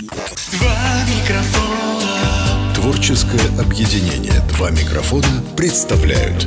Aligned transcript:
Два 0.00 1.02
микрофона. 1.08 2.72
Творческое 2.72 3.60
объединение 3.60 4.32
«Два 4.50 4.70
микрофона» 4.70 5.26
представляют 5.56 6.46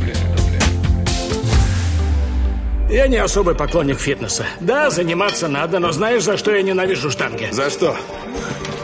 Я 2.89 3.07
не 3.07 3.17
особый 3.17 3.53
поклонник 3.53 3.99
фитнеса. 3.99 4.45
Да, 4.61 4.89
заниматься 4.89 5.49
надо, 5.49 5.79
но 5.79 5.91
знаешь, 5.91 6.23
за 6.23 6.37
что 6.37 6.55
я 6.55 6.61
ненавижу 6.61 7.11
штанги? 7.11 7.49
За 7.51 7.69
что? 7.69 7.97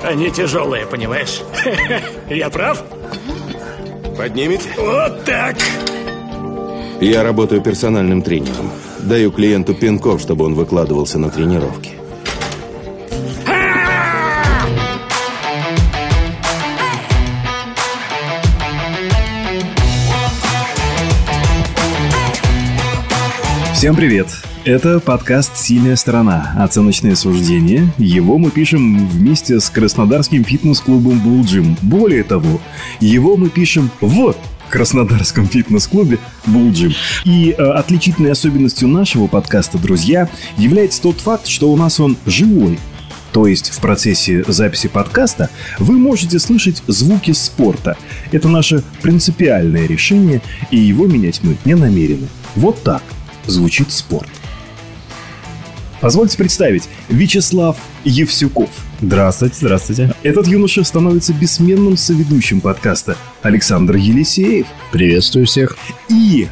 Они 0.04 0.30
тяжелые, 0.32 0.86
понимаешь? 0.86 1.42
Я 2.30 2.50
прав? 2.50 2.84
Поднимите? 4.18 4.70
Вот 4.78 5.24
так! 5.24 5.56
Я 7.00 7.24
работаю 7.24 7.62
персональным 7.62 8.22
тренером. 8.22 8.70
Даю 9.00 9.32
клиенту 9.32 9.74
пинков, 9.74 10.20
чтобы 10.22 10.44
он 10.44 10.56
выкладывался 10.56 11.20
на 11.20 11.30
тренировки. 11.30 11.97
Всем 23.78 23.96
привет! 23.96 24.28
Это 24.66 25.00
подкаст 25.00 25.56
«Сильная 25.56 25.96
сторона. 25.98 26.52
Оценочное 26.58 27.14
суждение». 27.14 27.94
Его 28.00 28.40
мы 28.40 28.50
пишем 28.50 29.08
вместе 29.08 29.60
с 29.60 29.70
краснодарским 29.70 30.44
фитнес-клубом 30.44 31.22
Gym. 31.44 31.78
Более 31.84 32.24
того, 32.24 32.60
его 33.00 33.38
мы 33.38 33.52
пишем 33.52 33.92
в 34.02 34.36
Краснодарском 34.72 35.48
фитнес-клубе 35.48 36.18
Gym. 36.48 36.96
И 37.24 37.54
э, 37.56 37.62
отличительной 37.62 38.32
особенностью 38.32 38.88
нашего 38.88 39.28
подкаста, 39.28 39.78
друзья, 39.78 40.28
является 40.58 41.04
тот 41.04 41.22
факт, 41.22 41.46
что 41.46 41.72
у 41.72 41.78
нас 41.78 42.00
он 42.00 42.18
живой. 42.26 42.80
То 43.32 43.46
есть 43.46 43.70
в 43.70 43.80
процессе 43.80 44.44
записи 44.48 44.88
подкаста 44.88 45.52
вы 45.78 46.00
можете 46.00 46.40
слышать 46.40 46.82
звуки 46.88 47.32
спорта. 47.32 47.96
Это 48.32 48.48
наше 48.48 48.84
принципиальное 49.04 49.86
решение, 49.86 50.42
и 50.72 50.78
его 50.78 51.06
менять 51.06 51.42
мы 51.44 51.58
не 51.64 51.76
намерены. 51.76 52.28
Вот 52.56 52.82
так 52.82 53.04
звучит 53.48 53.92
спорт. 53.92 54.30
Позвольте 56.00 56.38
представить, 56.38 56.88
Вячеслав 57.10 57.78
Евсюков. 58.04 58.70
Здравствуйте, 59.02 59.56
здравствуйте. 59.60 60.14
Этот 60.24 60.48
юноша 60.48 60.84
становится 60.84 61.34
бессменным 61.34 61.98
соведущим 61.98 62.62
подкаста 62.62 63.18
Александр 63.42 63.96
Елисеев. 63.96 64.68
Приветствую 64.92 65.48
всех. 65.48 65.78
И 66.08 66.48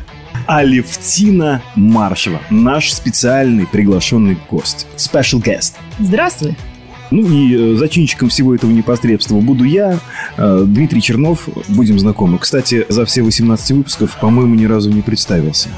Алевтина 0.48 1.62
Маршева, 1.76 2.42
наш 2.50 2.92
специальный 2.94 3.68
приглашенный 3.68 4.38
гость. 4.50 4.88
Special 4.98 5.42
guest. 5.42 5.74
Здравствуй. 6.00 6.56
Ну 7.12 7.28
и 7.32 7.56
э, 7.56 7.78
зачинщиком 7.78 8.30
всего 8.30 8.56
этого 8.56 8.72
непосредства 8.72 9.40
буду 9.40 9.64
я, 9.64 10.00
э, 10.38 10.64
Дмитрий 10.66 11.02
Чернов. 11.02 11.48
Будем 11.68 12.00
знакомы. 12.00 12.40
Кстати, 12.40 12.86
за 12.90 13.06
все 13.06 13.22
18 13.22 13.72
выпусков, 13.72 14.18
по-моему, 14.20 14.56
ни 14.56 14.66
разу 14.66 14.92
не 14.92 15.02
представился. 15.02 15.70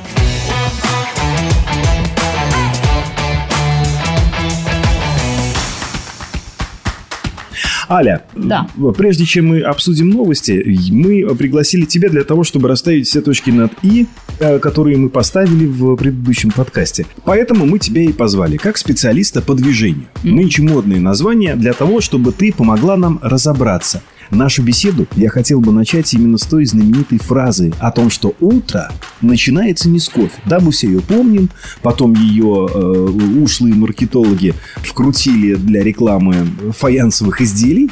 Аля, 7.89 8.23
Да. 8.35 8.67
прежде 8.97 9.25
чем 9.25 9.47
мы 9.47 9.61
обсудим 9.61 10.09
новости, 10.09 10.63
мы 10.91 11.35
пригласили 11.35 11.85
тебя 11.85 12.09
для 12.09 12.23
того, 12.23 12.43
чтобы 12.43 12.67
расставить 12.67 13.07
все 13.07 13.21
точки 13.21 13.49
над 13.49 13.71
«и», 13.81 14.07
э, 14.39 14.59
которые 14.59 14.97
мы 14.97 15.09
поставили 15.09 15.65
в 15.65 15.95
предыдущем 15.95 16.51
подкасте. 16.51 17.05
Поэтому 17.23 17.65
мы 17.65 17.79
тебя 17.79 18.01
и 18.01 18.11
позвали, 18.11 18.57
как 18.57 18.77
специалиста 18.77 19.41
по 19.41 19.53
движению. 19.53 20.07
Нынче 20.23 20.61
модные 20.63 20.99
названия 20.99 21.55
для 21.55 21.73
того, 21.73 22.01
чтобы 22.01 22.31
ты 22.31 22.53
помогла 22.53 22.97
нам 22.97 23.19
разобраться. 23.21 24.01
Нашу 24.31 24.63
беседу 24.63 25.07
я 25.15 25.29
хотел 25.29 25.61
бы 25.61 25.71
начать 25.71 26.13
именно 26.13 26.37
с 26.37 26.43
той 26.43 26.65
знаменитой 26.65 27.17
фразы 27.19 27.73
о 27.79 27.91
том, 27.91 28.09
что 28.09 28.35
утро 28.39 28.91
начинается 29.21 29.89
не 29.89 29.99
с 29.99 30.09
кофе. 30.09 30.33
Да, 30.45 30.59
мы 30.59 30.71
все 30.71 30.87
ее 30.87 31.01
помним. 31.01 31.49
Потом 31.81 32.13
ее 32.13 32.67
э, 32.73 33.39
ушлые 33.41 33.75
маркетологи 33.75 34.53
вкрутили 34.75 35.55
для 35.55 35.83
рекламы 35.83 36.47
фаянсовых 36.77 37.41
изделий. 37.41 37.89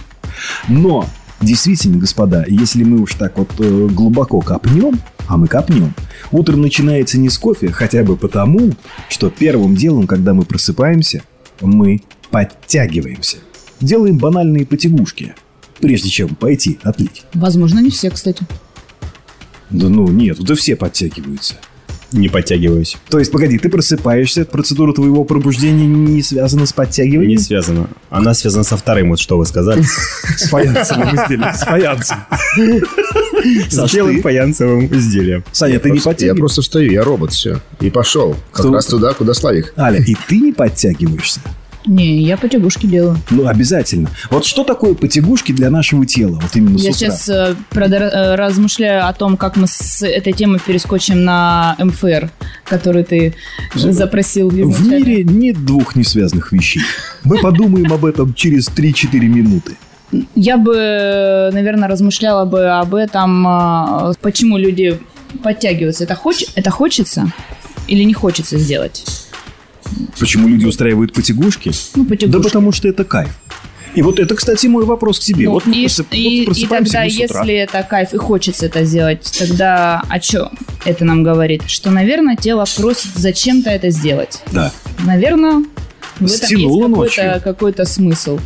Но 0.68 1.08
Действительно, 1.42 1.98
господа, 1.98 2.46
если 2.48 2.84
мы 2.84 3.02
уж 3.02 3.14
так 3.16 3.38
вот 3.38 3.52
э, 3.60 3.88
глубоко 3.92 4.40
копнем, 4.40 5.00
а 5.28 5.38
мы 5.38 5.48
копнем, 5.48 5.94
утро 6.32 6.56
начинается 6.56 7.20
не 7.20 7.30
с 7.30 7.38
кофе, 7.38 7.68
хотя 7.72 8.04
бы 8.04 8.16
потому, 8.16 8.72
что 9.10 9.30
первым 9.30 9.76
делом, 9.76 10.08
когда 10.08 10.34
мы 10.34 10.44
просыпаемся, 10.44 11.24
мы 11.62 12.02
подтягиваемся. 12.32 13.38
Делаем 13.82 14.18
банальные 14.18 14.66
потягушки, 14.66 15.36
прежде 15.80 16.10
чем 16.10 16.30
пойти 16.36 16.80
отлить. 16.84 17.24
Возможно, 17.34 17.80
не 17.80 17.90
все, 17.90 18.10
кстати. 18.10 18.44
Да 19.70 19.90
ну 19.90 20.08
нет, 20.10 20.38
да 20.40 20.56
все 20.56 20.76
подтягиваются. 20.76 21.56
Не 22.12 22.30
подтягиваюсь. 22.30 22.96
То 23.10 23.20
есть, 23.20 23.32
погоди, 23.32 23.58
ты 23.58 23.68
просыпаешься, 23.68 24.46
процедура 24.46 24.94
твоего 24.94 25.26
пробуждения 25.26 25.86
не 25.88 26.22
связана 26.22 26.66
с 26.66 26.72
подтягиванием? 26.72 27.32
Не 27.32 27.38
связано. 27.38 27.90
Она 28.10 28.34
связана 28.34 28.64
со 28.64 28.78
вторым, 28.78 29.10
вот 29.10 29.20
что 29.20 29.38
вы 29.38 29.46
сказали. 29.46 29.82
С 30.38 30.48
фаянсовым 30.50 31.10
изделием. 31.16 31.54
С 31.54 31.62
фаянсом. 31.66 32.18
С 33.70 33.94
белым 33.94 34.22
фаянсовым 34.22 34.86
изделием. 34.96 35.44
Саня, 35.52 35.80
ты 35.80 35.90
не 35.92 35.98
Я 35.98 36.04
подтягиваешься? 36.04 36.40
просто 36.40 36.62
стою, 36.62 36.92
я 36.92 37.04
робот, 37.04 37.34
все. 37.34 37.60
И 37.82 37.90
пошел. 37.90 38.36
Как 38.54 38.66
раз 38.68 38.86
туда, 38.86 39.14
куда 39.14 39.34
Славик. 39.34 39.74
Аля, 39.78 40.00
и 40.00 40.16
ты 40.28 40.38
не 40.40 40.54
подтягиваешься? 40.54 41.42
Не, 41.86 42.22
я 42.24 42.38
потягушки 42.38 42.88
делаю. 42.88 43.18
Ну, 43.30 43.48
обязательно. 43.48 44.10
Вот 44.32 44.46
что 44.46 44.64
такое 44.64 44.96
потягушки 44.96 45.52
для 45.52 45.70
нашего 45.70 46.06
тела? 46.06 46.40
Вот 46.42 46.56
именно 46.56 46.78
я 46.78 46.92
сейчас 46.92 47.30
э, 47.30 47.56
продор- 47.70 48.10
э, 48.12 48.36
размышляю 48.36 49.08
о 49.08 49.14
том, 49.14 49.38
как 49.38 49.56
мы 49.56 49.68
с 49.68 50.02
этой 50.06 50.34
темы 50.34 50.60
перескочим 50.60 51.24
на 51.24 51.76
МФР, 51.80 52.32
который 52.66 53.04
ты 53.04 53.36
запросил 53.76 54.50
В 54.50 54.88
мире 54.88 55.24
нет 55.24 55.64
двух 55.64 55.96
несвязанных 55.96 56.52
вещей. 56.52 56.82
Мы 57.24 57.38
подумаем 57.40 57.92
об 57.94 58.04
этом 58.06 58.34
через 58.34 58.68
3-4 58.70 59.20
минуты. 59.28 59.74
Я 60.36 60.58
бы, 60.58 61.50
наверное, 61.52 61.88
размышляла 61.90 62.46
бы 62.46 62.68
об 62.68 62.96
этом, 62.96 63.46
э, 63.48 64.14
почему 64.22 64.58
люди 64.58 65.00
подтягиваются. 65.44 66.04
Это, 66.06 66.16
хоч- 66.16 66.46
это 66.56 66.72
хочется 66.72 67.32
или 67.88 68.04
не 68.04 68.14
хочется 68.14 68.58
сделать? 68.58 69.04
Почему 70.20 70.48
люди 70.48 70.66
устраивают 70.66 71.14
потягушки? 71.14 71.72
Ну, 71.96 72.06
потягушки. 72.06 72.38
Да 72.38 72.40
потому 72.40 72.72
что 72.72 72.88
это 72.88 73.04
кайф. 73.04 73.30
И 73.94 74.02
вот 74.02 74.20
это, 74.20 74.36
кстати, 74.36 74.68
мой 74.68 74.84
вопрос 74.84 75.20
к 75.20 75.24
тебе. 75.24 75.46
Ну, 75.46 75.52
вот 75.54 75.68
и, 75.68 75.86
просып- 75.86 76.08
и- 76.12 76.46
вот 76.46 76.58
и 76.58 76.66
тогда, 76.66 77.04
если 77.04 77.54
это 77.54 77.82
кайф 77.90 78.14
и 78.14 78.18
хочется 78.18 78.66
это 78.66 78.84
сделать, 78.84 79.32
тогда 79.40 80.02
о 80.10 80.20
чем 80.20 80.50
это 80.84 81.06
нам 81.06 81.24
говорит? 81.24 81.64
Что, 81.68 81.92
наверное, 81.92 82.36
тело 82.36 82.66
просит 82.76 83.12
зачем-то 83.16 83.70
это 83.70 83.90
сделать. 83.92 84.42
Да. 84.52 84.72
Наверное, 85.06 85.64
в 86.20 86.26
этом 86.26 86.28
Стянуло 86.28 86.88
есть 86.88 86.96
ночью. 86.98 87.24
какой-то, 87.24 87.40
какой-то 87.44 87.86
смысл. 87.86 88.40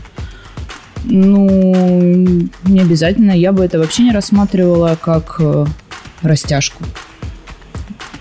Ну, 1.06 2.50
не 2.66 2.80
обязательно. 2.82 3.32
Я 3.32 3.52
бы 3.52 3.64
это 3.64 3.80
вообще 3.80 4.04
не 4.04 4.12
рассматривала 4.12 4.98
как 5.02 5.38
э, 5.40 5.66
растяжку. 6.22 6.84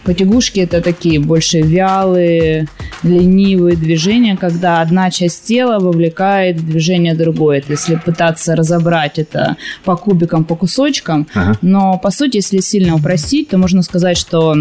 Потягушки 0.09 0.61
это 0.61 0.81
такие 0.81 1.21
больше 1.21 1.61
вялые, 1.61 2.67
ленивые 3.03 3.77
движения, 3.77 4.39
когда 4.39 4.81
одна 4.81 5.11
часть 5.11 5.45
тела 5.45 5.79
вовлекает 5.79 6.57
в 6.57 6.67
движение 6.67 7.15
другое. 7.15 7.59
Это 7.59 7.73
Если 7.73 7.97
пытаться 7.97 8.57
разобрать 8.57 9.19
это 9.19 9.59
по 9.85 9.97
кубикам, 9.97 10.45
по 10.45 10.57
кусочкам. 10.57 11.27
Ага. 11.35 11.59
Но 11.61 11.99
по 11.99 12.11
сути, 12.11 12.37
если 12.37 12.61
сильно 12.61 12.95
упростить, 12.95 13.51
то 13.51 13.59
можно 13.59 13.83
сказать, 13.83 14.17
что 14.17 14.57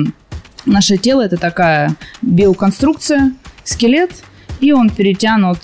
наше 0.65 0.97
тело 0.97 1.21
это 1.21 1.37
такая 1.37 1.95
биоконструкция, 2.21 3.31
скелет, 3.63 4.11
и 4.59 4.73
он 4.73 4.89
перетянут 4.89 5.59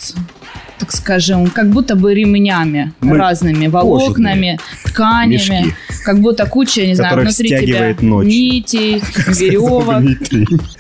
так 0.80 0.92
скажем, 0.92 1.48
как 1.48 1.70
будто 1.70 1.96
бы 1.96 2.14
ремнями 2.14 2.94
Мы 3.02 3.18
разными, 3.18 3.68
волокнами, 3.68 4.60
тканями, 4.86 5.34
мешки. 5.34 5.76
как 6.06 6.20
будто 6.20 6.46
куча, 6.46 6.86
не 6.86 6.96
знаю, 6.96 7.20
внутри 7.22 7.50
тебя 7.50 7.96
ночь. 8.02 8.28
нитей, 8.28 9.02
веревок. 9.28 10.04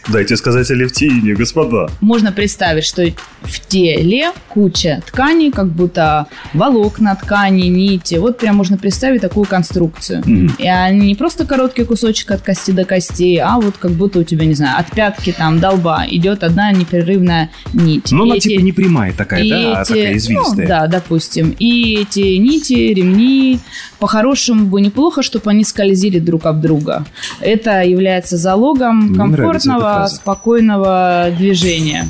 Дайте 0.10 0.36
сказать 0.36 0.69
Алевтине, 0.72 1.34
господа. 1.34 1.90
Можно 2.01 2.31
представить, 2.31 2.84
что 2.84 3.06
в 3.42 3.60
теле 3.68 4.31
куча 4.50 5.01
тканей, 5.06 5.51
как 5.51 5.68
будто 5.68 6.28
волокна 6.54 7.16
ткани, 7.16 7.68
нити. 7.68 8.16
Вот 8.16 8.38
прям 8.38 8.56
можно 8.57 8.78
представить 8.78 9.22
такую 9.22 9.46
конструкцию. 9.46 10.22
Мгм. 10.25 10.56
И 10.60 10.68
они 10.68 11.07
не 11.07 11.16
просто 11.16 11.46
короткий 11.46 11.86
кусочек 11.86 12.31
от 12.31 12.42
кости 12.42 12.72
до 12.72 12.84
костей, 12.86 13.38
а 13.39 13.60
вот 13.60 13.75
как 13.78 13.92
будто 13.92 14.19
у 14.19 14.24
тебя, 14.24 14.46
не 14.46 14.54
знаю, 14.56 14.80
от 14.80 14.92
пятки 14.92 15.31
там 15.38 15.60
до 15.60 15.72
лба 15.72 16.06
идет 16.10 16.44
одна 16.44 16.72
непрерывная 16.72 17.50
нить. 17.74 18.12
Ну, 18.12 18.24
она 18.24 18.36
эти- 18.36 18.50
типа 18.50 18.62
не 18.62 18.72
прямая 18.74 19.13
такая, 19.13 19.44
и 19.44 19.50
да, 19.50 19.82
а 19.83 19.94
эти- 19.94 20.00
такая 20.01 20.18
извилистая. 20.18 20.62
Ну, 20.63 20.68
да, 20.68 20.88
допустим. 20.88 21.56
И 21.59 22.00
эти 22.01 22.38
нити, 22.38 22.74
ремни, 22.74 23.59
по-хорошему 24.00 24.65
бы 24.65 24.81
неплохо, 24.81 25.21
чтобы 25.21 25.51
они 25.51 25.63
скользили 25.63 26.19
друг 26.19 26.45
об 26.45 26.62
друга. 26.62 27.06
Это 27.39 27.81
является 27.83 28.38
залогом 28.38 29.15
комфортного, 29.15 30.07
спокойного 30.09 31.30
движения. 31.38 32.07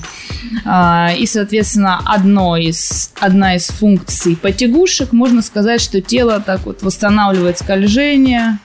А, 0.65 1.11
И, 1.17 1.25
соответственно, 1.25 1.99
одно 2.05 2.57
из, 2.57 3.11
одна 3.19 3.55
из 3.55 3.67
функций 3.67 4.35
потягушек, 4.35 5.11
можно 5.13 5.41
сказать, 5.41 5.81
что 5.81 6.01
тело 6.01 6.39
так 6.45 6.65
вот 6.65 6.83
восстанавливает 6.83 7.57
скольжение, 7.57 8.59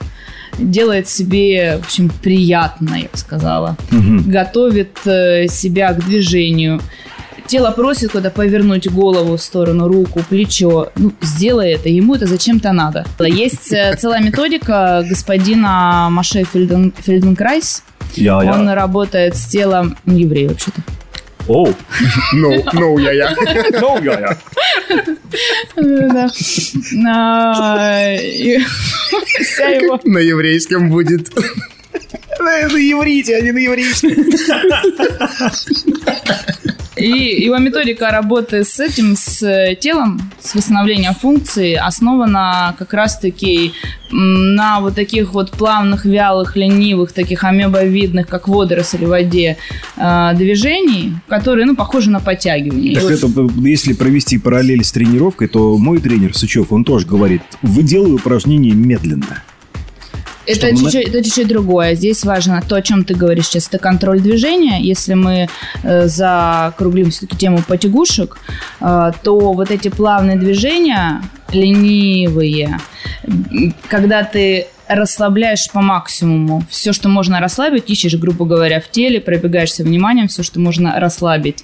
делает 0.57 1.07
себе, 1.07 1.77
в 1.81 1.85
общем, 1.85 2.11
приятно, 2.21 2.95
я 2.95 3.03
бы 3.03 3.17
сказала. 3.17 3.77
Готовит 4.25 4.97
э, 5.05 5.47
себя 5.47 5.93
к 5.93 6.03
движению. 6.05 6.81
Тело 7.49 7.71
просит 7.71 8.11
куда 8.11 8.29
повернуть 8.29 8.87
голову 8.91 9.35
в 9.35 9.41
сторону, 9.41 9.87
руку, 9.87 10.21
плечо. 10.29 10.91
Ну, 10.95 11.11
сделай 11.19 11.71
это, 11.71 11.89
ему 11.89 12.13
это 12.13 12.27
зачем-то 12.27 12.73
надо. 12.73 13.07
Есть 13.19 13.73
э, 13.73 13.95
целая 13.97 14.21
методика 14.21 15.03
господина 15.09 16.09
Маше 16.11 16.43
Фельден, 16.43 16.93
Фельденкрайс. 16.95 17.81
Я, 18.13 18.43
я. 18.43 18.53
Он 18.53 18.69
работает 18.69 19.35
с 19.35 19.47
телом 19.47 19.97
еврей 20.05 20.47
вообще-то. 20.47 20.81
Оу. 21.47 21.73
Ну, 22.33 22.63
ну. 22.71 22.71
Ну, 22.73 22.97
я, 22.99 23.13
я. 23.13 24.37
Да. 25.75 26.29
А, 27.07 28.13
и 28.13 28.59
Вся 29.43 29.69
его 29.69 29.99
На 30.05 30.19
еврейском 30.19 30.89
будет. 30.89 31.29
На 32.39 32.61
иврите, 32.61 33.35
а 33.35 33.41
не 33.41 33.51
на 33.51 33.65
иврите. 33.65 34.15
И 36.99 37.43
его 37.43 37.57
методика 37.57 38.11
работы 38.11 38.63
с 38.63 38.79
этим, 38.79 39.15
с 39.15 39.41
э, 39.43 39.75
телом, 39.79 40.19
с 40.39 40.55
восстановлением 40.55 41.13
функции 41.13 41.73
основана 41.73 42.75
как 42.77 42.93
раз-таки 42.93 43.73
на 44.11 44.79
вот 44.79 44.95
таких 44.95 45.33
вот 45.33 45.51
плавных, 45.51 46.05
вялых, 46.05 46.55
ленивых, 46.55 47.11
таких 47.11 47.43
амебовидных, 47.43 48.27
как 48.27 48.47
водоросли 48.47 49.05
в 49.05 49.09
воде, 49.09 49.57
э, 49.97 50.31
движений, 50.35 51.13
которые, 51.27 51.65
ну, 51.65 51.75
похожи 51.75 52.09
на 52.09 52.19
подтягивание. 52.19 52.95
Так 52.95 53.03
вот- 53.03 53.11
это, 53.11 53.49
если 53.67 53.93
провести 53.93 54.37
параллель 54.37 54.83
с 54.83 54.91
тренировкой, 54.91 55.47
то 55.47 55.77
мой 55.77 55.99
тренер 55.99 56.35
Сычев, 56.35 56.71
он 56.71 56.83
тоже 56.83 57.05
говорит, 57.05 57.41
вы 57.61 57.83
делаю 57.83 58.15
упражнения 58.15 58.71
медленно. 58.71 59.43
Это 60.57 60.67
мы- 60.67 60.77
чуть-чуть, 60.77 61.07
это 61.09 61.23
чуть-чуть 61.23 61.47
другое. 61.47 61.95
Здесь 61.95 62.23
важно 62.23 62.61
то, 62.67 62.75
о 62.75 62.81
чем 62.81 63.03
ты 63.03 63.13
говоришь 63.13 63.47
сейчас. 63.47 63.67
Это 63.67 63.77
контроль 63.79 64.19
движения. 64.19 64.79
Если 64.81 65.13
мы 65.13 65.47
э, 65.83 66.07
закруглим 66.07 67.11
все-таки 67.11 67.37
тему 67.37 67.61
потягушек, 67.67 68.37
э, 68.81 69.11
то 69.23 69.53
вот 69.53 69.71
эти 69.71 69.89
плавные 69.89 70.37
движения, 70.37 71.21
ленивые, 71.51 72.79
когда 73.87 74.23
ты 74.23 74.67
расслабляешь 74.89 75.69
по 75.71 75.81
максимуму 75.81 76.63
все, 76.69 76.91
что 76.93 77.07
можно 77.09 77.39
расслабить, 77.39 77.89
ищешь, 77.89 78.15
грубо 78.15 78.45
говоря, 78.45 78.81
в 78.81 78.89
теле, 78.89 79.21
пробегаешься 79.21 79.83
вниманием, 79.83 80.27
все, 80.27 80.43
что 80.43 80.59
можно 80.59 80.99
расслабить, 80.99 81.63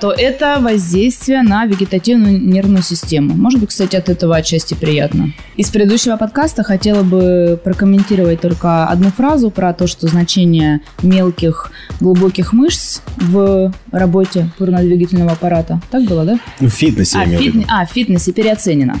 то 0.00 0.10
это 0.12 0.58
воздействие 0.60 1.42
на 1.42 1.64
вегетативную 1.66 2.38
нервную 2.40 2.82
систему. 2.82 3.34
Может 3.34 3.60
быть, 3.60 3.68
кстати, 3.70 3.94
от 3.96 4.08
этого 4.08 4.36
отчасти 4.36 4.74
приятно. 4.74 5.32
Из 5.56 5.70
предыдущего 5.70 6.16
подкаста 6.16 6.64
хотела 6.64 7.02
бы 7.02 7.58
прокомментировать 7.62 8.40
только 8.40 8.86
одну 8.86 9.10
фразу 9.10 9.50
про 9.50 9.72
то, 9.72 9.86
что 9.86 10.08
значение 10.08 10.80
мелких 11.02 11.70
глубоких 12.00 12.52
мышц 12.52 13.00
в 13.16 13.72
работе 13.92 14.48
опорно-двигательного 14.58 15.30
аппарата. 15.32 15.80
Так 15.90 16.04
было, 16.04 16.24
да? 16.24 16.38
В 16.58 16.68
фитнесе, 16.68 17.18
я 17.18 17.22
А, 17.24 17.26
виду. 17.26 17.42
фитне- 17.42 17.66
а, 17.68 17.86
в 17.86 17.90
фитнесе 17.90 18.32
переоценено. 18.32 18.96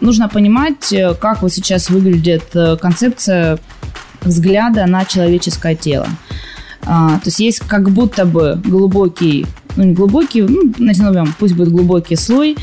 Нужно 0.00 0.28
понимать, 0.28 0.92
э, 0.92 1.14
как 1.14 1.42
вот 1.42 1.52
сейчас 1.52 1.90
выглядит 1.90 2.44
э, 2.54 2.76
концепция 2.76 3.58
взгляда 4.22 4.86
на 4.86 5.04
человеческое 5.04 5.74
тело. 5.74 6.06
А, 6.82 7.18
то 7.18 7.26
есть 7.26 7.40
есть 7.40 7.58
как 7.60 7.90
будто 7.90 8.24
бы 8.24 8.60
глубокий, 8.64 9.46
ну 9.76 9.84
не 9.84 9.92
глубокий, 9.92 10.42
ну, 10.42 10.72
назовем, 10.78 11.34
пусть 11.38 11.54
будет 11.54 11.70
глубокий 11.70 12.16
слой, 12.16 12.56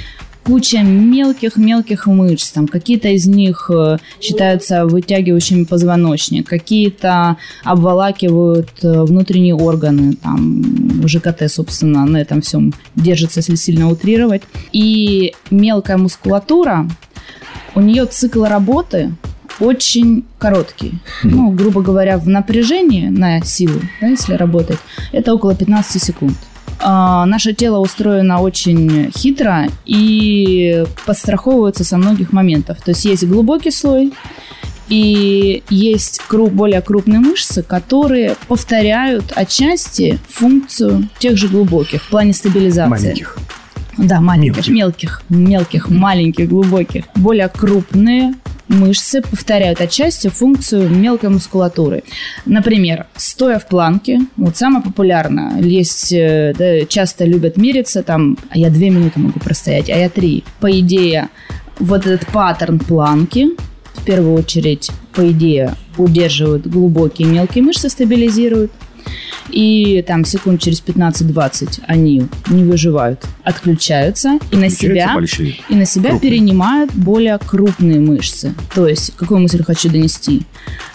куча 0.44 0.82
мелких-мелких 0.82 2.08
мышц, 2.08 2.52
там 2.52 2.68
какие-то 2.68 3.10
из 3.10 3.28
них 3.28 3.70
э, 3.72 3.98
считаются 4.20 4.88
вытягивающими 4.88 5.66
позвоночник, 5.66 6.48
какие-то 6.48 7.38
обволакивают 7.64 8.70
внутренние 8.82 9.56
органы, 9.56 10.14
там 10.14 11.08
ЖКТ, 11.08 11.52
собственно, 11.52 12.06
на 12.06 12.18
этом 12.18 12.42
всем 12.42 12.74
держится, 12.96 13.42
если 13.42 13.56
сильно 13.56 13.90
утрировать. 13.90 14.42
И 14.72 15.34
мелкая 15.52 15.98
мускулатура, 15.98 16.88
у 17.76 17.82
нее 17.82 18.06
цикл 18.06 18.44
работы 18.46 19.12
очень 19.60 20.26
короткий. 20.38 20.94
Ну, 21.24 21.52
грубо 21.52 21.82
говоря, 21.82 22.18
в 22.18 22.28
напряжении 22.28 23.08
на 23.08 23.42
силу, 23.42 23.80
да, 24.02 24.08
если 24.08 24.34
работать, 24.34 24.78
это 25.12 25.34
около 25.34 25.56
15 25.56 26.02
секунд. 26.02 26.38
А, 26.80 27.26
наше 27.26 27.54
тело 27.54 27.80
устроено 27.80 28.40
очень 28.42 29.12
хитро 29.12 29.68
и 29.86 30.86
подстраховывается 31.06 31.84
со 31.84 31.98
многих 31.98 32.32
моментов. 32.32 32.82
То 32.84 32.92
есть 32.92 33.06
есть 33.06 33.26
глубокий 33.26 33.72
слой, 33.72 34.14
и 34.90 35.64
есть 35.70 36.22
кру- 36.30 36.50
более 36.50 36.82
крупные 36.82 37.20
мышцы, 37.20 37.62
которые 37.62 38.36
повторяют 38.48 39.34
отчасти 39.36 40.20
функцию 40.30 41.10
тех 41.20 41.38
же 41.38 41.48
глубоких 41.48 42.04
в 42.04 42.10
плане 42.10 42.34
стабилизации. 42.34 42.90
Маленьких. 42.90 43.38
Да, 43.98 44.22
маленьких, 44.22 44.68
мелких, 44.68 45.22
мелких, 45.30 45.90
маленьких, 45.90 46.50
глубоких. 46.50 47.06
Более 47.16 47.48
крупные 47.48 48.34
мышцы 48.68 49.22
повторяют 49.22 49.82
отчасти 49.82 50.28
функцию 50.28 50.90
мелкой 50.90 51.30
мускулатуры. 51.30 52.04
Например, 52.46 53.08
стоя 53.16 53.60
в 53.60 53.68
планке, 53.68 54.22
вот 54.36 54.58
самое 54.58 54.84
популярное, 54.84 55.62
есть, 55.62 56.12
э, 56.14 56.54
да, 56.58 56.86
часто 56.86 57.26
любят 57.26 57.58
мериться, 57.58 58.04
там, 58.04 58.38
а 58.50 58.58
я 58.58 58.70
две 58.70 58.90
минуты 58.90 59.20
могу 59.20 59.40
простоять, 59.40 59.90
а 59.90 59.98
я 59.98 60.10
три. 60.10 60.44
По 60.60 60.80
идее, 60.80 61.30
вот 61.80 62.06
этот 62.06 62.28
паттерн 62.28 62.80
планки, 62.80 63.50
в 63.94 64.04
первую 64.06 64.34
очередь, 64.36 64.92
по 65.14 65.30
идее, 65.32 65.76
удерживают 65.98 66.68
глубокие 66.68 67.28
мелкие 67.28 67.64
мышцы, 67.64 67.90
стабилизируют. 67.90 68.72
И 69.50 70.04
там 70.06 70.26
секунд 70.26 70.62
через 70.62 70.82
15-20 70.82 71.82
они 71.88 72.28
не 72.50 72.64
выживают, 72.64 73.24
отключаются 73.44 74.40
и 74.52 74.58
на 74.58 74.70
себя 74.70 75.14
большие. 75.16 75.56
и 75.70 75.76
на 75.76 75.86
себя 75.86 76.10
Крупные. 76.12 76.32
перенимают 76.32 76.94
более 76.94 77.38
крупные 77.38 78.00
мышцы. 78.00 78.54
То 78.76 78.88
есть, 78.88 79.14
какую 79.16 79.40
мысль 79.40 79.64
хочу 79.64 79.90
донести? 79.90 80.44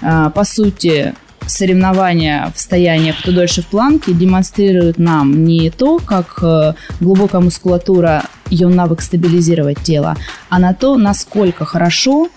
А, 0.02 0.30
По 0.30 0.44
сути, 0.44 1.14
соревнования 1.46 2.52
в 2.54 2.60
стоянии 2.60 3.12
«Кто 3.12 3.32
дольше 3.32 3.62
в 3.62 3.66
планке» 3.66 4.12
демонстрируют 4.12 4.98
нам 4.98 5.44
не 5.44 5.70
то, 5.70 5.98
как 5.98 6.38
э, 6.42 6.74
глубокая 7.00 7.40
мускулатура, 7.40 8.24
ее 8.50 8.68
навык 8.68 9.00
стабилизировать 9.00 9.80
тело, 9.82 10.16
а 10.50 10.58
на 10.58 10.74
то, 10.74 10.96
насколько 10.96 11.64
хорошо 11.64 12.28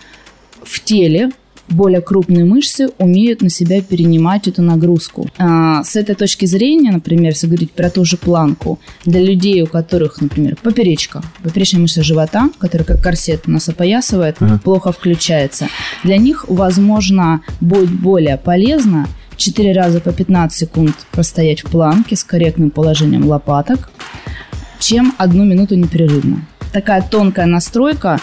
в 0.63 0.79
теле 0.83 1.31
более 1.69 2.01
крупные 2.01 2.45
мышцы 2.45 2.89
умеют 2.97 3.41
на 3.41 3.49
себя 3.49 3.81
перенимать 3.81 4.47
эту 4.47 4.61
нагрузку. 4.61 5.27
А, 5.37 5.83
с 5.83 5.95
этой 5.95 6.15
точки 6.15 6.45
зрения, 6.45 6.91
например, 6.91 7.31
если 7.31 7.47
говорить 7.47 7.71
про 7.71 7.89
ту 7.89 8.05
же 8.05 8.17
планку, 8.17 8.79
для 9.05 9.21
людей, 9.21 9.61
у 9.63 9.67
которых, 9.67 10.21
например, 10.21 10.57
поперечка, 10.61 11.23
поперечная 11.43 11.81
мышца 11.81 12.03
живота, 12.03 12.49
которая 12.59 12.85
как 12.85 13.01
корсет 13.01 13.47
нас 13.47 13.67
опоясывает, 13.69 14.37
плохо 14.63 14.91
включается, 14.91 15.67
для 16.03 16.17
них, 16.17 16.45
возможно, 16.47 17.41
будет 17.61 17.89
более 17.89 18.37
полезно 18.37 19.07
4 19.37 19.73
раза 19.73 19.99
по 19.99 20.11
15 20.11 20.57
секунд 20.57 20.95
простоять 21.11 21.63
в 21.63 21.69
планке 21.69 22.15
с 22.15 22.23
корректным 22.23 22.69
положением 22.69 23.25
лопаток, 23.25 23.89
чем 24.79 25.13
одну 25.17 25.43
минуту 25.43 25.75
непрерывно. 25.75 26.45
Такая 26.71 27.01
тонкая 27.01 27.45
настройка, 27.45 28.19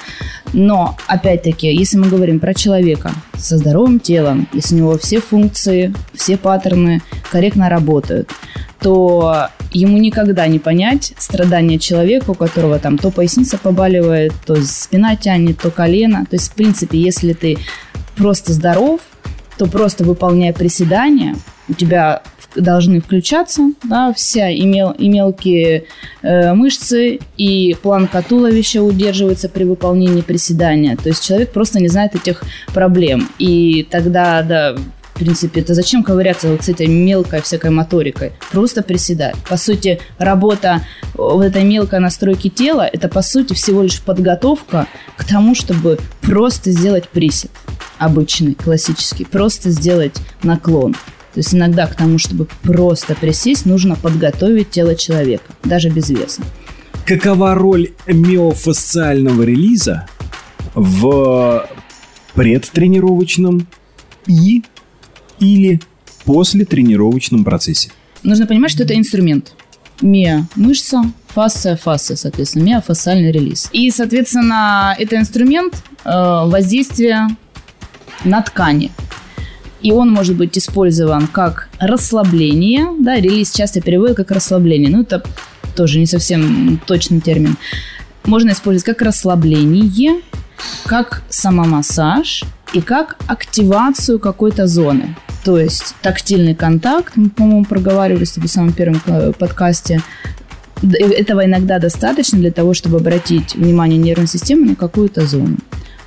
но, 0.53 0.97
опять-таки, 1.07 1.73
если 1.73 1.97
мы 1.97 2.09
говорим 2.09 2.39
про 2.39 2.55
человека 2.55 3.13
со 3.37 3.57
здоровым 3.57 4.01
телом, 4.01 4.49
если 4.53 4.75
у 4.75 4.79
него 4.79 4.99
все 4.99 5.21
функции, 5.21 5.95
все 6.15 6.37
паттерны 6.37 7.03
корректно 7.31 7.69
работают, 7.69 8.31
то 8.81 9.49
ему 9.71 9.97
никогда 9.99 10.47
не 10.47 10.59
понять 10.59 11.15
страдания 11.17 11.79
человека, 11.79 12.31
у 12.31 12.35
которого 12.35 12.79
там 12.79 12.99
то 12.99 13.11
поясница 13.11 13.57
побаливает, 13.57 14.33
то 14.45 14.57
спина 14.63 15.17
тянет, 15.17 15.59
то 15.61 15.71
колено. 15.71 16.27
То 16.29 16.37
есть, 16.37 16.51
в 16.51 16.55
принципе, 16.55 16.99
если 16.99 17.33
ты 17.33 17.59
просто 18.17 18.53
здоров, 18.53 19.01
то 19.57 19.67
просто 19.67 20.05
выполняя 20.05 20.53
приседания, 20.53 21.37
у 21.69 21.75
тебя 21.75 22.23
должны 22.55 23.01
включаться 23.01 23.73
да, 23.85 24.13
вся 24.13 24.51
и, 24.51 24.63
мел- 24.63 24.93
и 24.93 25.09
мелкие 25.09 25.85
э, 26.23 26.53
мышцы, 26.55 27.21
и 27.37 27.77
планка 27.83 28.23
туловища 28.23 28.83
удерживается 28.83 29.49
при 29.49 29.65
выполнении 29.65 30.23
приседания. 30.23 30.97
То 30.97 31.09
есть 31.09 31.25
человек 31.25 31.53
просто 31.53 31.81
не 31.81 31.89
знает 31.89 32.15
этих 32.15 32.43
проблем. 32.73 33.29
И 33.39 33.87
тогда, 33.91 34.43
да, 34.43 34.77
в 35.15 35.19
принципе, 35.19 35.61
это 35.61 35.75
зачем 35.75 36.03
ковыряться 36.03 36.49
вот 36.49 36.65
с 36.65 36.69
этой 36.69 36.87
мелкой 36.87 37.43
всякой 37.43 37.71
моторикой? 37.71 38.33
Просто 38.51 38.83
приседать. 38.83 39.37
По 39.49 39.57
сути, 39.57 40.01
работа 40.19 40.81
вот 41.15 41.45
этой 41.45 41.65
мелкой 41.65 42.01
настройки 42.01 42.49
тела, 42.49 42.89
это, 42.91 43.09
по 43.09 43.23
сути, 43.23 43.53
всего 43.53 43.83
лишь 43.83 44.01
подготовка 44.01 44.87
к 45.17 45.25
тому, 45.25 45.55
чтобы 45.55 45.99
просто 46.23 46.71
сделать 46.71 47.09
присед 47.09 47.51
обычный, 47.99 48.55
классический. 48.55 49.25
Просто 49.25 49.71
сделать 49.71 50.17
наклон. 50.43 50.97
То 51.35 51.41
есть 51.41 51.55
иногда 51.55 51.87
к 51.87 51.95
тому, 51.95 52.19
чтобы 52.19 52.47
просто 52.63 53.15
присесть, 53.15 53.65
нужно 53.65 53.97
подготовить 53.97 54.71
тело 54.71 54.95
человека, 54.95 55.45
даже 55.65 55.89
без 55.89 56.11
веса. 56.11 56.43
Какова 57.07 57.55
роль 57.55 57.91
миофасциального 58.07 59.43
релиза 59.43 60.07
в 60.75 61.69
предтренировочном 62.35 63.67
и 64.27 64.63
или 65.41 65.81
после 66.25 66.65
тренировочном 66.65 67.45
процессе? 67.45 67.91
Нужно 68.23 68.47
понимать, 68.47 68.71
что 68.71 68.85
это 68.85 68.97
инструмент. 68.97 69.55
Миа– 70.01 70.47
мышца, 70.57 71.03
фасция– 71.29 71.77
фасция, 71.83 72.17
соответственно, 72.17 72.65
миофасциальный 72.65 73.33
релиз. 73.33 73.69
И, 73.73 73.91
соответственно, 73.91 74.95
это 74.99 75.17
инструмент 75.17 75.75
э, 76.05 76.11
воздействия 76.11 77.29
на 78.25 78.43
ткани. 78.43 78.91
И 79.83 79.93
он 79.93 80.11
может 80.11 80.37
быть 80.37 80.57
использован 80.57 81.27
как 81.27 81.69
расслабление, 81.79 82.87
да, 83.01 83.17
релиз 83.17 83.51
часто 83.51 83.81
переводят 83.81 84.17
как 84.17 84.31
расслабление, 84.31 84.91
ну 84.91 85.03
это 85.03 85.23
тоже 85.75 85.99
не 85.99 86.07
совсем 86.07 86.81
точный 86.87 87.21
термин. 87.21 87.57
Можно 88.25 88.51
использовать 88.51 88.85
как 88.85 89.03
расслабление, 89.03 90.21
как 90.87 91.23
самомассаж 91.29 92.45
и 92.73 92.81
как 92.81 93.17
активацию 93.27 94.19
какой-то 94.19 94.67
зоны. 94.67 95.17
То 95.45 95.59
есть 95.59 95.97
тактильный 96.03 96.55
контакт, 96.55 97.17
мы, 97.17 97.29
по-моему, 97.31 97.65
проговаривали 97.65 98.25
с 98.25 98.33
тобой 98.33 98.49
в 98.49 98.53
самом 98.53 98.73
первом 98.73 99.01
э, 99.07 99.33
подкасте, 99.37 100.01
Д- 100.83 100.99
этого 100.99 101.45
иногда 101.45 101.79
достаточно 101.79 102.39
для 102.39 102.51
того, 102.53 102.75
чтобы 102.75 102.99
обратить 102.99 103.55
внимание 103.55 103.99
нервной 103.99 104.29
системы 104.29 104.67
на 104.67 104.77
какую-то 104.77 105.27
зону. 105.27 105.57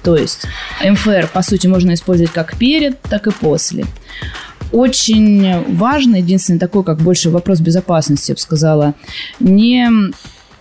То 0.05 0.15
есть 0.15 0.45
МФР, 0.87 1.29
по 1.33 1.41
сути, 1.41 1.65
можно 1.65 1.95
использовать 1.95 2.31
как 2.31 2.55
перед, 2.57 3.01
так 3.01 3.25
и 3.25 3.31
после. 3.31 3.85
Очень 4.71 5.63
важно, 5.75 6.17
единственный 6.17 6.59
такой, 6.59 6.83
как 6.83 6.99
больше 6.99 7.31
вопрос 7.31 7.59
безопасности, 7.59 8.31
я 8.31 8.35
бы 8.35 8.39
сказала, 8.39 8.93
не 9.39 9.89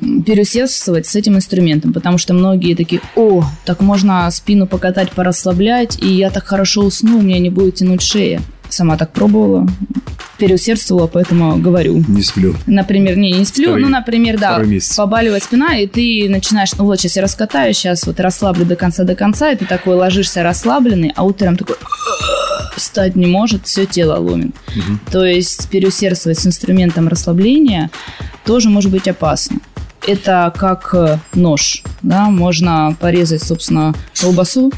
переусердствовать 0.00 1.06
с 1.06 1.14
этим 1.14 1.36
инструментом, 1.36 1.92
потому 1.92 2.18
что 2.18 2.32
многие 2.32 2.74
такие, 2.74 3.02
о, 3.16 3.44
так 3.64 3.80
можно 3.80 4.30
спину 4.30 4.66
покатать, 4.66 5.10
порасслаблять, 5.12 6.02
и 6.02 6.08
я 6.08 6.30
так 6.30 6.44
хорошо 6.44 6.82
усну, 6.82 7.18
у 7.18 7.22
меня 7.22 7.38
не 7.38 7.50
будет 7.50 7.76
тянуть 7.76 8.02
шея. 8.02 8.40
Сама 8.70 8.96
так 8.96 9.12
пробовала, 9.12 9.68
переусердствовала, 10.38 11.06
поэтому 11.06 11.56
говорю. 11.58 12.02
Не 12.08 12.22
сплю. 12.22 12.54
Например, 12.66 13.16
не, 13.16 13.32
не 13.32 13.44
сплю, 13.44 13.64
Второй- 13.70 13.82
ну, 13.82 13.88
например, 13.88 14.38
да, 14.38 14.58
месяц. 14.58 14.96
побаливает 14.96 15.42
спина, 15.42 15.76
и 15.78 15.86
ты 15.86 16.26
начинаешь, 16.28 16.72
ну 16.76 16.84
вот, 16.84 17.00
сейчас 17.00 17.16
я 17.16 17.22
раскатаю, 17.22 17.72
сейчас 17.74 18.06
вот 18.06 18.20
расслаблю 18.20 18.64
до 18.64 18.76
конца, 18.76 19.04
до 19.04 19.14
конца, 19.14 19.50
и 19.50 19.56
ты 19.56 19.64
такой 19.64 19.94
ложишься 19.94 20.42
расслабленный, 20.42 21.12
а 21.14 21.24
утром 21.24 21.56
такой 21.56 21.76
встать 22.76 23.16
не 23.16 23.26
может, 23.26 23.66
все 23.66 23.86
тело 23.86 24.18
ломит. 24.18 24.54
То 25.10 25.24
есть 25.24 25.68
переусердствовать 25.68 26.38
с 26.38 26.46
инструментом 26.46 27.08
расслабления 27.08 27.90
тоже 28.44 28.68
может 28.68 28.90
быть 28.90 29.08
опасно. 29.08 29.58
Это 30.06 30.52
как 30.54 30.90
э, 30.94 31.18
нож, 31.32 31.82
да, 32.02 32.28
можно 32.28 32.94
порезать, 33.00 33.42
собственно, 33.42 33.94
колбасу, 34.20 34.70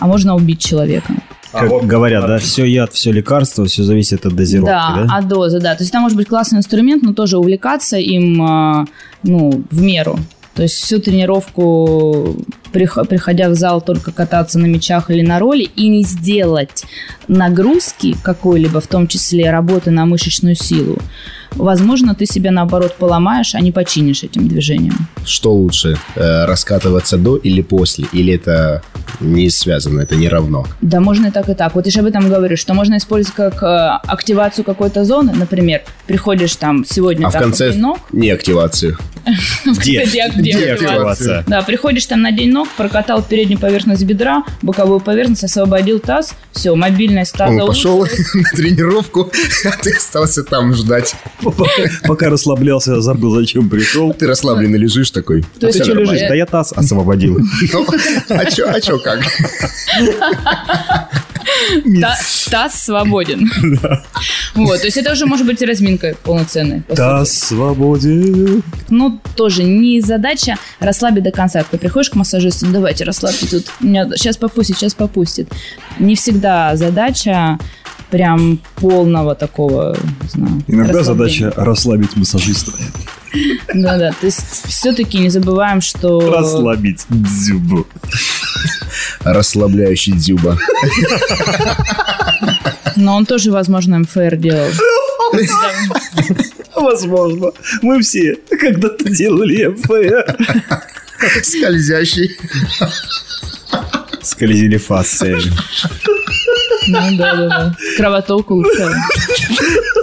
а 0.00 0.06
можно 0.08 0.34
убить 0.34 0.60
человека. 0.60 1.14
Как 1.60 1.86
говорят, 1.86 2.26
да, 2.26 2.38
все 2.38 2.64
яд, 2.64 2.92
все 2.92 3.12
лекарство, 3.12 3.66
все 3.66 3.82
зависит 3.82 4.26
от 4.26 4.34
дозировки, 4.34 4.70
да, 4.70 5.04
да? 5.06 5.16
от 5.16 5.28
дозы, 5.28 5.60
да. 5.60 5.74
То 5.74 5.82
есть 5.82 5.90
это 5.90 6.00
может 6.00 6.16
быть 6.16 6.28
классный 6.28 6.58
инструмент, 6.58 7.02
но 7.02 7.12
тоже 7.12 7.38
увлекаться 7.38 7.96
им, 7.96 8.42
а, 8.42 8.86
ну, 9.22 9.62
в 9.70 9.82
меру. 9.82 10.18
То 10.54 10.62
есть 10.62 10.76
всю 10.76 11.00
тренировку, 11.00 12.36
прих- 12.72 13.06
приходя 13.06 13.50
в 13.50 13.54
зал, 13.54 13.82
только 13.82 14.10
кататься 14.10 14.58
на 14.58 14.64
мячах 14.64 15.10
или 15.10 15.20
на 15.20 15.38
роли 15.38 15.64
и 15.76 15.88
не 15.88 16.02
сделать 16.02 16.84
нагрузки 17.28 18.16
какой-либо, 18.22 18.80
в 18.80 18.86
том 18.86 19.06
числе 19.06 19.50
работы 19.50 19.90
на 19.90 20.06
мышечную 20.06 20.54
силу, 20.54 20.98
возможно, 21.56 22.14
ты 22.14 22.26
себя 22.26 22.50
наоборот 22.50 22.94
поломаешь, 22.98 23.54
а 23.54 23.60
не 23.60 23.72
починишь 23.72 24.22
этим 24.24 24.48
движением. 24.48 25.08
Что 25.24 25.52
лучше, 25.52 25.96
э, 26.14 26.44
раскатываться 26.44 27.16
до 27.16 27.36
или 27.36 27.62
после? 27.62 28.06
Или 28.12 28.34
это 28.34 28.82
не 29.20 29.50
связано, 29.50 30.00
это 30.00 30.16
не 30.16 30.28
равно? 30.28 30.66
Да, 30.80 31.00
можно 31.00 31.26
и 31.26 31.30
так, 31.30 31.48
и 31.48 31.54
так. 31.54 31.74
Вот 31.74 31.86
я 31.86 31.92
же 31.92 32.00
об 32.00 32.06
этом 32.06 32.28
говорю, 32.28 32.56
что 32.56 32.74
можно 32.74 32.96
использовать 32.96 33.34
как 33.36 33.62
э, 33.62 33.66
активацию 34.06 34.64
какой-то 34.64 35.04
зоны. 35.04 35.32
Например, 35.34 35.82
приходишь 36.06 36.56
там 36.56 36.84
сегодня 36.84 37.26
А 37.26 37.30
в 37.30 37.32
так, 37.32 37.42
конце 37.42 37.72
день 37.72 37.80
ног, 37.80 37.98
не 38.12 38.30
активацию. 38.30 38.98
Где? 39.66 40.04
Где 40.04 40.72
активация? 40.72 41.44
Да, 41.46 41.62
приходишь 41.62 42.06
там 42.06 42.22
на 42.22 42.32
день 42.32 42.52
ног, 42.52 42.68
прокатал 42.76 43.22
переднюю 43.22 43.58
поверхность 43.58 44.04
бедра, 44.04 44.44
боковую 44.62 45.00
поверхность, 45.00 45.44
освободил 45.44 45.98
таз, 45.98 46.34
все, 46.52 46.74
мобильность 46.74 47.32
таза 47.32 47.62
Он 47.62 47.68
пошел 47.68 48.00
на 48.34 48.50
тренировку, 48.54 49.30
а 49.64 49.82
ты 49.82 49.92
остался 49.96 50.44
там 50.44 50.74
ждать. 50.74 51.16
Пока 52.04 52.28
расслаблялся, 52.30 53.00
забыл, 53.00 53.34
зачем 53.34 53.68
пришел. 53.68 54.12
Ты 54.12 54.26
расслабленно 54.26 54.76
лежишь 54.76 55.10
такой. 55.10 55.44
То 55.60 55.66
есть 55.66 55.78
Ты 55.78 55.84
что 55.84 55.94
лежишь? 55.94 56.20
Да 56.20 56.34
я 56.34 56.46
таз 56.46 56.72
освободил. 56.72 57.38
Ну, 57.72 57.86
А 58.36 58.44
чё, 58.50 58.68
а 58.68 58.80
чё 58.80 58.98
как? 58.98 59.20
Та- 62.00 62.16
Таз 62.50 62.84
свободен. 62.84 63.50
Вот, 64.54 64.80
то 64.80 64.86
есть 64.86 64.96
это 64.96 65.12
уже 65.12 65.26
может 65.26 65.46
быть 65.46 65.60
и 65.62 65.66
разминка 65.66 66.14
полноценная. 66.22 66.82
сути. 66.88 67.24
свободен. 67.24 68.62
Ну, 68.88 69.20
тоже 69.36 69.62
не 69.64 70.00
задача 70.00 70.56
расслабить 70.80 71.22
до 71.24 71.30
конца. 71.30 71.64
Ты 71.70 71.78
приходишь 71.78 72.10
к 72.10 72.14
массажисту, 72.14 72.66
«Ну, 72.66 72.72
давайте 72.72 73.04
расслабьте 73.04 73.46
тут. 73.46 73.66
Меня 73.80 74.08
сейчас 74.16 74.36
попустит, 74.36 74.76
сейчас 74.76 74.94
попустит. 74.94 75.48
Не 75.98 76.14
всегда 76.16 76.74
задача 76.76 77.58
прям 78.10 78.58
полного 78.76 79.34
такого, 79.34 79.96
не 80.22 80.28
знаю, 80.28 80.62
Иногда 80.66 81.02
задача 81.02 81.52
расслабить 81.56 82.16
массажиста. 82.16 82.72
Да-да, 83.74 84.12
то 84.12 84.26
есть 84.26 84.66
все-таки 84.66 85.18
не 85.18 85.28
забываем, 85.28 85.80
что... 85.80 86.32
Расслабить 86.32 87.04
дзюбу. 87.08 87.86
Расслабляющий 89.20 90.14
дзюба. 90.14 90.58
Но 92.96 93.16
он 93.16 93.26
тоже, 93.26 93.50
возможно, 93.50 93.98
МФР 93.98 94.36
делал. 94.36 94.70
Возможно. 96.74 97.52
Мы 97.82 98.00
все 98.00 98.36
когда-то 98.48 99.08
делали 99.10 99.66
МФР. 99.66 100.36
Скользящий. 101.42 102.38
Скользили 104.22 104.76
фасции. 104.76 105.36
Ну, 106.88 107.16
да-да-да. 107.16 107.76
Кровоток 107.96 108.50
улучшал. 108.50 108.88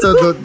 То- 0.02 0.14
то- 0.14 0.36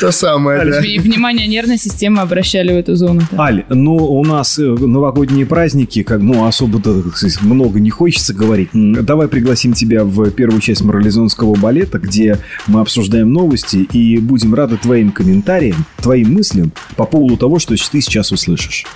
То 0.00 0.10
самое, 0.12 0.64
да. 0.64 0.80
И 0.80 0.98
внимание 0.98 1.46
нервной 1.46 1.78
системы 1.78 2.22
обращали 2.22 2.72
в 2.72 2.76
эту 2.76 2.94
зону. 2.96 3.20
да. 3.30 3.38
Аль, 3.42 3.64
ну 3.68 3.94
у 3.96 4.24
нас 4.24 4.58
э, 4.58 4.62
новогодние 4.62 5.44
праздники, 5.46 6.02
как 6.02 6.20
ну 6.20 6.46
особо-то 6.46 7.02
много 7.42 7.80
не 7.80 7.90
хочется 7.90 8.32
говорить. 8.32 8.70
Давай 8.72 9.28
пригласим 9.28 9.72
тебя 9.74 10.04
в 10.04 10.30
первую 10.30 10.60
часть 10.60 10.82
морализонского 10.82 11.54
балета, 11.54 11.98
где 11.98 12.38
мы 12.66 12.80
обсуждаем 12.80 13.32
новости 13.32 13.76
и 13.92 14.18
будем 14.18 14.54
рады 14.54 14.76
твоим 14.78 15.10
комментариям, 15.12 15.84
твоим 16.00 16.32
мыслям 16.34 16.72
по 16.96 17.04
поводу 17.04 17.36
того, 17.36 17.58
что 17.58 17.74
ты 17.76 18.00
сейчас 18.00 18.32
услышишь. 18.32 18.86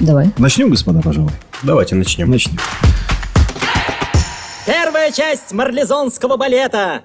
Давай. 0.00 0.30
Начнем, 0.38 0.68
господа, 0.70 1.00
пожалуй. 1.00 1.32
Давайте 1.62 1.94
начнем. 1.94 2.30
Начнем. 2.30 2.58
Первая 5.08 5.30
часть 5.30 5.52
марлезонского 5.52 6.36
балета. 6.36 7.02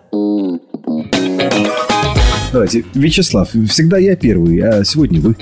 Давайте, 2.51 2.83
Вячеслав, 2.93 3.49
всегда 3.69 3.97
я 3.97 4.17
первый, 4.17 4.59
а 4.59 4.83
сегодня 4.83 5.21
вы. 5.21 5.37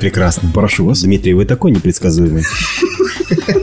Прекрасно. 0.00 0.50
Прошу 0.54 0.86
вас. 0.86 1.02
Дмитрий, 1.02 1.34
вы 1.34 1.44
такой 1.44 1.70
непредсказуемый. 1.72 2.44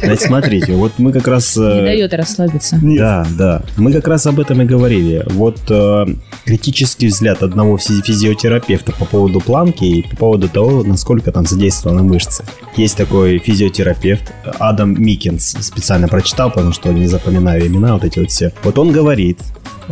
Значит, 0.04 0.22
смотрите, 0.22 0.74
вот 0.74 0.94
мы 1.00 1.12
как 1.12 1.28
раз... 1.28 1.56
э, 1.58 1.80
Не 1.80 1.82
дает 1.86 2.14
расслабиться. 2.14 2.80
Да, 2.82 3.26
да. 3.38 3.64
Мы 3.78 3.92
как 3.94 4.08
раз 4.08 4.26
об 4.28 4.40
этом 4.40 4.62
и 4.62 4.66
говорили. 4.66 5.24
Вот 5.32 5.58
э, 5.70 6.06
критический 6.46 7.08
взгляд 7.08 7.42
одного 7.42 7.78
физи- 7.78 8.04
физиотерапевта 8.04 8.92
по 8.92 9.06
поводу 9.06 9.40
планки 9.40 9.84
и 9.84 10.02
по 10.04 10.16
поводу 10.16 10.50
того, 10.50 10.84
насколько 10.84 11.32
там 11.32 11.46
задействованы 11.46 12.04
мышцы. 12.04 12.44
Есть 12.78 12.98
такой 12.98 13.40
физиотерапевт 13.40 14.32
Адам 14.60 15.02
Микинс. 15.02 15.56
Специально 15.62 16.08
прочитал, 16.08 16.50
потому 16.52 16.72
что 16.74 16.92
не 16.92 17.08
запоминаю 17.08 17.66
имена 17.66 17.94
вот 17.94 18.04
эти 18.04 18.20
вот 18.20 18.30
все. 18.30 18.52
Вот 18.64 18.78
он 18.78 18.92
говорит, 18.92 19.40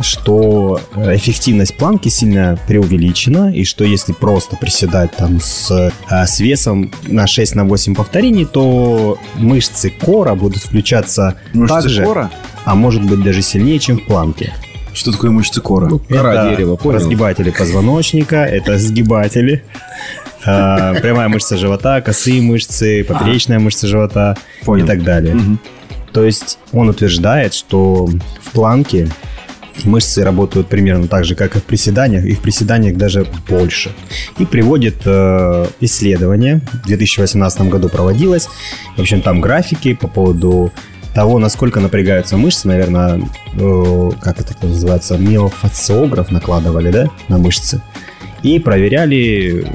что 0.00 0.80
э, 0.94 1.16
эффективность 1.16 1.76
планки 1.76 2.08
сильно 2.08 2.58
преувеличена, 2.66 3.54
и 3.54 3.64
что 3.64 3.84
если 3.84 4.12
просто 4.12 4.56
приседать 4.56 5.12
там 5.16 5.40
с, 5.40 5.70
э, 6.10 6.26
с 6.26 6.40
весом 6.40 6.90
на 7.06 7.26
6 7.26 7.54
на 7.54 7.64
8 7.64 7.94
повторений, 7.94 8.44
то 8.44 9.18
мышцы 9.36 9.90
кора 9.90 10.34
будут 10.34 10.62
включаться 10.62 11.36
Мышцы 11.52 11.74
так 11.74 11.88
же, 11.88 12.04
кора? 12.04 12.30
а 12.64 12.74
может 12.74 13.02
быть 13.04 13.22
даже 13.22 13.42
сильнее, 13.42 13.78
чем 13.78 13.98
в 13.98 14.06
планке. 14.06 14.52
Что 14.92 15.10
такое 15.12 15.30
мышцы 15.30 15.60
кора? 15.60 15.88
Кора 16.08 16.32
Это 16.34 16.50
дерева, 16.50 16.76
понял? 16.76 16.98
разгибатели 16.98 17.50
позвоночника, 17.50 18.36
это 18.44 18.78
сгибатели, 18.78 19.64
э, 20.44 20.94
прямая 21.02 21.28
мышца 21.28 21.56
живота, 21.56 22.00
косые 22.00 22.42
мышцы, 22.42 23.04
поперечная 23.04 23.58
мышца 23.58 23.86
живота 23.86 24.36
и 24.76 24.82
так 24.82 25.02
далее. 25.02 25.36
То 26.12 26.24
есть 26.24 26.58
он 26.72 26.88
утверждает, 26.88 27.54
что 27.54 28.06
в 28.40 28.50
планке 28.52 29.08
мышцы 29.84 30.22
работают 30.22 30.68
примерно 30.68 31.08
так 31.08 31.24
же, 31.24 31.34
как 31.34 31.56
и 31.56 31.58
в 31.58 31.64
приседаниях, 31.64 32.24
и 32.24 32.34
в 32.34 32.40
приседаниях 32.40 32.96
даже 32.96 33.26
больше. 33.48 33.92
И 34.38 34.46
приводит 34.46 35.02
э, 35.04 35.66
исследование, 35.80 36.60
в 36.84 36.86
2018 36.86 37.62
году 37.62 37.88
проводилось, 37.88 38.48
в 38.96 39.00
общем, 39.00 39.20
там 39.20 39.40
графики 39.40 39.94
по 39.94 40.08
поводу 40.08 40.72
того, 41.14 41.38
насколько 41.38 41.80
напрягаются 41.80 42.36
мышцы, 42.36 42.66
наверное, 42.68 43.20
э, 43.54 44.10
как 44.20 44.40
это 44.40 44.54
называется, 44.66 45.16
миофациограф 45.16 46.30
накладывали, 46.30 46.90
да, 46.90 47.10
на 47.28 47.38
мышцы. 47.38 47.80
И 48.42 48.58
проверяли, 48.58 49.66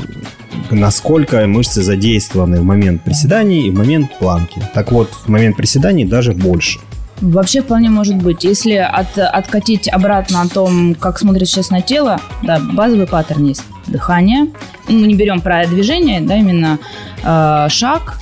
насколько 0.69 1.47
мышцы 1.47 1.81
задействованы 1.81 2.59
в 2.59 2.63
момент 2.63 3.03
приседаний 3.03 3.67
и 3.67 3.71
в 3.71 3.75
момент 3.75 4.17
планки. 4.19 4.61
Так 4.73 4.91
вот, 4.91 5.09
в 5.11 5.27
момент 5.27 5.57
приседаний 5.57 6.05
даже 6.05 6.33
больше. 6.33 6.79
Вообще 7.21 7.61
вполне 7.61 7.89
может 7.89 8.15
быть. 8.15 8.43
Если 8.43 8.73
от, 8.73 9.17
откатить 9.17 9.87
обратно 9.89 10.41
о 10.41 10.47
том, 10.47 10.95
как 10.95 11.19
смотрит 11.19 11.47
сейчас 11.47 11.69
на 11.69 11.81
тело, 11.81 12.19
да, 12.43 12.59
базовый 12.59 13.07
паттерн 13.07 13.45
есть. 13.45 13.63
Дыхание. 13.87 14.47
Мы 14.87 15.07
не 15.07 15.15
берем 15.15 15.41
про 15.41 15.65
движение, 15.67 16.21
да, 16.21 16.37
именно 16.37 16.79
э, 17.23 17.67
шаг. 17.69 18.19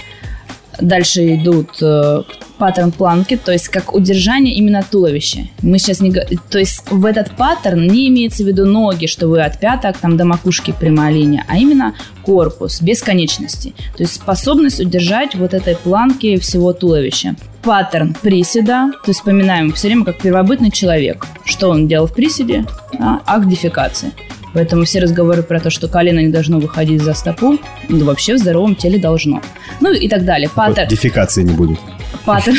Дальше 0.80 1.36
идут 1.36 1.82
э, 1.82 2.24
паттерн 2.58 2.92
планки, 2.92 3.38
то 3.38 3.51
есть 3.51 3.68
как 3.70 3.94
удержание 3.94 4.56
именно 4.56 4.84
туловища. 4.84 5.48
Мы 5.62 5.80
сейчас 5.80 6.00
не... 6.01 6.12
То 6.12 6.60
есть 6.60 6.89
в 6.89 7.06
этот 7.06 7.32
паттерн 7.32 7.88
не 7.88 8.08
имеется 8.10 8.44
в 8.44 8.48
виду 8.48 8.66
ноги, 8.66 9.06
что 9.06 9.27
вы 9.27 9.42
от 9.42 9.60
пяток 9.60 9.98
там, 9.98 10.18
до 10.18 10.25
макушки 10.25 10.74
прямая 10.77 11.13
линия, 11.13 11.46
а 11.48 11.58
именно 11.58 11.96
корпус, 12.24 12.82
без 12.82 13.01
конечности. 13.01 13.74
То 13.96 14.04
есть 14.04 14.16
способность 14.16 14.80
удержать 14.80 15.36
вот 15.36 15.54
этой 15.54 15.75
планки 15.75 16.38
всего 16.38 16.74
туловища. 16.74 17.36
Паттерн 17.68 18.16
приседа, 18.22 18.92
то 19.04 19.10
есть 19.10 19.20
вспоминаем 19.20 19.74
все 19.74 19.90
время 19.90 20.06
как 20.06 20.20
первобытный 20.20 20.72
человек. 20.72 21.28
Что 21.44 21.68
он 21.68 21.86
делал 21.86 22.08
в 22.08 22.14
приседе? 22.14 22.66
А, 22.98 23.20
акт 23.26 23.46
дефекации. 23.46 24.14
Поэтому 24.54 24.86
все 24.86 25.02
разговоры 25.02 25.44
про 25.44 25.60
то, 25.60 25.70
что 25.70 25.90
колено 25.90 26.20
не 26.20 26.30
должно 26.30 26.60
выходить 26.60 27.02
за 27.02 27.14
стопу, 27.14 27.58
ну, 27.90 28.06
вообще 28.06 28.36
в 28.36 28.38
здоровом 28.38 28.74
теле 28.76 29.00
должно. 29.00 29.42
Ну 29.82 29.92
и 29.92 30.08
так 30.08 30.24
далее. 30.24 30.50
Паттерн... 30.50 30.88
Дефекации 30.88 31.44
не 31.44 31.52
будет. 31.52 31.78
Паттерн, 32.27 32.57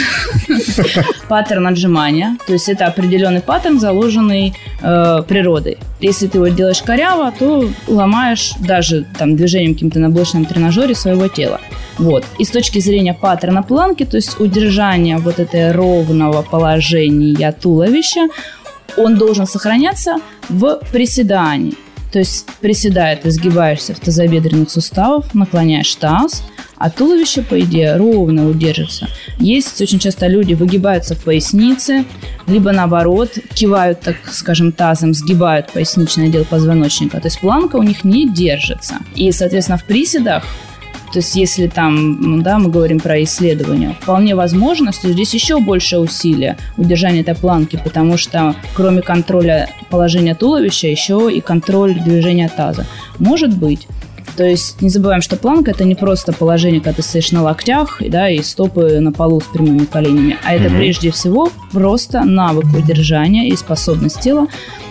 паттерн 1.28 1.66
отжимания. 1.66 2.38
То 2.46 2.54
есть 2.54 2.70
это 2.70 2.87
определенный 2.87 3.42
паттерн, 3.42 3.78
заложенный 3.78 4.54
э, 4.80 5.22
природой. 5.28 5.76
Если 6.00 6.26
ты 6.26 6.38
его 6.38 6.48
делаешь 6.48 6.82
коряво, 6.82 7.32
то 7.38 7.68
ломаешь 7.87 8.54
даже 8.60 9.04
там 9.18 9.37
движением 9.37 9.75
каким-то 9.75 9.98
на 9.98 10.08
блочном 10.08 10.46
тренажере 10.46 10.94
своего 10.94 11.28
тела. 11.28 11.60
Вот. 11.98 12.25
И 12.38 12.44
с 12.44 12.50
точки 12.50 12.78
зрения 12.78 13.12
паттерна 13.12 13.62
планки, 13.62 14.06
то 14.06 14.16
есть 14.16 14.40
удержания 14.40 15.18
вот 15.18 15.38
этой 15.38 15.72
ровного 15.72 16.40
положения 16.40 17.52
туловища, 17.52 18.28
он 18.96 19.16
должен 19.16 19.46
сохраняться 19.46 20.16
в 20.48 20.80
приседании. 20.92 21.75
То 22.12 22.19
есть 22.21 22.47
приседая, 22.61 23.17
ты 23.17 23.31
сгибаешься 23.31 23.95
в 23.95 24.00
тазобедренных 24.00 24.71
суставах, 24.71 25.35
наклоняешь 25.35 25.95
таз, 25.95 26.43
а 26.77 26.91
туловище, 26.91 27.43
по 27.43 27.61
идее, 27.61 27.97
ровно 27.97 28.49
удержится. 28.49 29.09
Есть 29.38 29.81
очень 29.81 29.99
часто 29.99 30.27
люди 30.27 30.55
выгибаются 30.55 31.15
в 31.15 31.25
пояснице, 31.25 32.05
либо 32.47 32.73
наоборот, 32.73 33.37
кивают, 33.55 34.00
так 34.00 34.17
скажем, 34.31 34.73
тазом, 34.73 35.12
сгибают 35.12 35.73
поясничный 35.73 36.27
отдел 36.27 36.45
позвоночника. 36.45 37.21
То 37.21 37.27
есть 37.27 37.41
планка 37.41 37.77
у 37.77 37.83
них 37.83 38.05
не 38.05 38.29
держится. 38.29 38.95
И, 39.17 39.31
соответственно, 39.33 39.79
в 39.79 39.85
приседах 39.85 40.45
то 41.12 41.21
есть, 41.21 41.35
если 41.37 41.69
там, 41.69 42.21
ну 42.21 42.43
да, 42.43 42.59
мы 42.59 42.71
говорим 42.71 43.00
про 43.00 43.23
исследования, 43.23 43.97
вполне 44.00 44.35
возможно, 44.35 44.93
что 44.93 45.11
здесь 45.11 45.33
еще 45.33 45.59
больше 45.59 45.99
усилия 45.99 46.59
удержания 46.77 47.21
этой 47.21 47.35
планки, 47.35 47.81
потому 47.83 48.17
что 48.17 48.55
кроме 48.75 49.03
контроля 49.03 49.71
положения 49.91 50.35
туловища, 50.35 50.87
еще 50.87 51.31
и 51.33 51.41
контроль 51.41 51.95
движения 51.95 52.50
таза. 52.55 52.87
Может 53.19 53.57
быть. 53.57 53.87
То 54.37 54.45
есть 54.45 54.81
не 54.83 54.88
забываем, 54.88 55.21
что 55.21 55.37
планка 55.37 55.73
это 55.73 55.85
не 55.85 55.97
просто 55.97 56.33
положение, 56.33 56.81
когда 56.81 56.99
ты 56.99 57.03
стоишь 57.03 57.33
на 57.33 57.43
локтях, 57.43 58.00
да, 58.07 58.31
и 58.31 58.41
стопы 58.41 59.00
на 59.00 59.11
полу 59.11 59.41
с 59.41 59.45
прямыми 59.45 59.85
коленями, 59.85 60.38
а 60.45 60.55
это 60.55 60.67
mm-hmm. 60.67 60.77
прежде 60.77 61.11
всего 61.11 61.50
просто 61.73 62.23
навык 62.23 62.67
удержания 62.67 63.49
и 63.49 63.57
способность 63.57 64.21
тела 64.21 64.47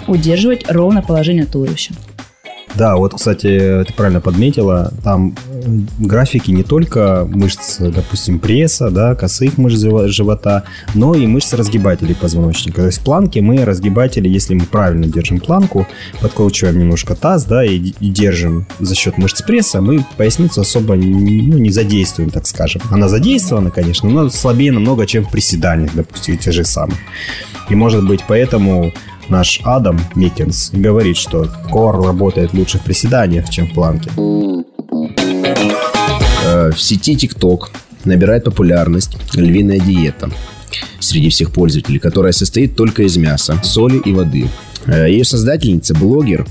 удерживать 0.08 0.70
ровное 0.70 1.02
положение 1.02 1.46
туловища. 1.46 1.94
Да, 2.76 2.96
вот, 2.96 3.14
кстати, 3.16 3.84
ты 3.88 3.94
правильно 3.94 4.22
подметила, 4.22 4.94
там 5.04 5.36
э, 5.50 5.80
графики 6.00 6.52
не 6.52 6.64
только 6.64 7.28
мышц, 7.30 7.78
допустим, 7.80 8.40
пресса, 8.40 8.92
да, 8.92 9.16
косых 9.16 9.58
мышц 9.58 9.78
живота, 9.78 10.64
но 10.94 11.16
и 11.16 11.26
мышц 11.26 11.54
разгибателей 11.54 12.16
позвоночника. 12.16 12.82
То 12.82 12.88
есть 12.88 13.02
планки 13.02 13.40
мы 13.40 13.66
разгибатели, 13.66 14.30
если 14.30 14.54
мы 14.54 14.66
правильно 14.66 15.08
держим 15.08 15.40
планку, 15.40 15.88
подкручиваем 16.22 16.80
немножко 16.80 17.16
таз, 17.16 17.46
да, 17.46 17.66
и, 17.66 17.78
и 17.78 18.10
держим 18.10 18.68
за 18.80 18.96
счет 18.96 19.18
мышц 19.18 19.42
пресса, 19.42 19.82
мы 19.82 20.06
поясницу 20.18 20.62
особо 20.62 20.96
ну, 20.96 21.58
не 21.58 21.72
задействуем, 21.72 22.30
так 22.30 22.46
скажем. 22.46 22.82
Она 22.92 23.08
задействована, 23.08 23.72
конечно, 23.72 24.10
но 24.10 24.30
слабее 24.30 24.72
намного, 24.72 25.08
чем 25.08 25.26
в 25.26 25.32
приседаниях, 25.32 25.92
допустим, 25.96 26.38
те 26.38 26.52
же 26.52 26.64
самые. 26.64 27.00
И 27.70 27.76
может 27.76 28.06
быть 28.08 28.22
поэтому 28.28 28.94
наш 29.30 29.62
Адам 29.64 30.00
Миккенс 30.16 30.72
говорит, 30.74 31.18
что 31.18 31.48
кор 31.70 32.02
работает 32.04 32.54
лучше 32.54 32.80
в 32.80 32.84
приседаниях, 32.84 33.50
чем 33.50 33.68
в 33.68 33.74
планке. 33.74 34.10
Э, 36.46 36.72
в 36.72 36.80
сети 36.80 37.16
TikTok 37.16 37.70
набирает 38.06 38.46
популярность 38.46 39.18
львиная 39.36 39.80
диета 39.80 40.30
среди 41.00 41.30
всех 41.30 41.52
пользователей, 41.52 42.00
которая 42.00 42.32
состоит 42.32 42.76
только 42.76 43.04
из 43.04 43.18
мяса, 43.18 43.60
соли 43.64 43.98
и 43.98 44.14
воды. 44.14 44.48
Э, 44.86 45.10
Ее 45.10 45.24
создательница, 45.26 45.94
блогер 45.94 46.46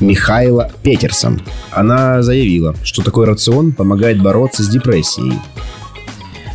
Михайла 0.00 0.70
Петерсон. 0.82 1.42
Она 1.70 2.22
заявила, 2.22 2.74
что 2.82 3.02
такой 3.02 3.26
рацион 3.26 3.72
помогает 3.72 4.20
бороться 4.22 4.62
с 4.62 4.68
депрессией. 4.68 5.38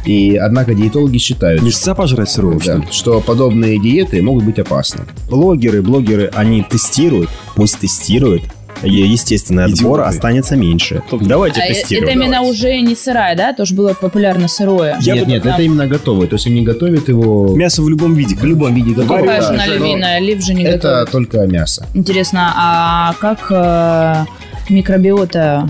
И, 0.08 0.38
однако, 0.38 0.74
диетологи 0.74 1.18
считают... 1.18 1.62
Мясца 1.62 1.94
пожрать 1.94 2.30
сырого, 2.30 2.60
да, 2.66 2.82
что 2.92 3.20
подобные 3.20 3.78
диеты 3.78 4.22
могут 4.22 4.46
быть 4.46 4.58
опасны. 4.58 5.02
Блогеры, 5.30 5.82
блогеры, 5.82 6.32
они 6.34 6.64
тестируют, 6.64 7.30
пусть 7.56 7.80
тестируют, 7.80 8.44
естественный 8.84 9.66
отбор 9.66 10.00
Идиоты. 10.00 10.10
останется 10.10 10.56
меньше. 10.56 11.04
Давайте 11.12 11.62
а 11.62 11.68
тестируем. 11.68 12.08
Это 12.08 12.20
именно 12.20 12.42
уже 12.42 12.80
не 12.80 12.96
сырая, 12.96 13.36
да? 13.36 13.52
Тоже 13.52 13.76
было 13.76 13.94
популярно 13.94 14.48
сырое. 14.48 14.98
Я 15.02 15.16
нет, 15.16 15.28
нет, 15.28 15.46
это 15.46 15.62
именно 15.62 15.88
готовое. 15.88 16.28
То 16.28 16.36
есть 16.36 16.48
они 16.48 16.62
готовят 16.62 17.10
его... 17.10 17.54
Мясо 17.56 17.82
в 17.82 17.90
любом 17.90 18.14
виде. 18.14 18.36
В 18.36 18.46
любом 18.46 18.74
виде 18.76 18.94
готовое. 18.94 19.22
Какая 19.22 19.42
же 19.42 19.48
она 19.50 19.68
львиная? 19.68 20.20
Лив 20.20 20.42
же 20.42 20.54
не 20.54 20.64
Это 20.64 21.06
готовит. 21.06 21.12
только 21.12 21.48
мясо. 21.48 21.86
Интересно, 21.94 22.54
а 22.56 23.14
как 23.20 23.48
э, 23.50 24.26
микробиота 24.70 25.68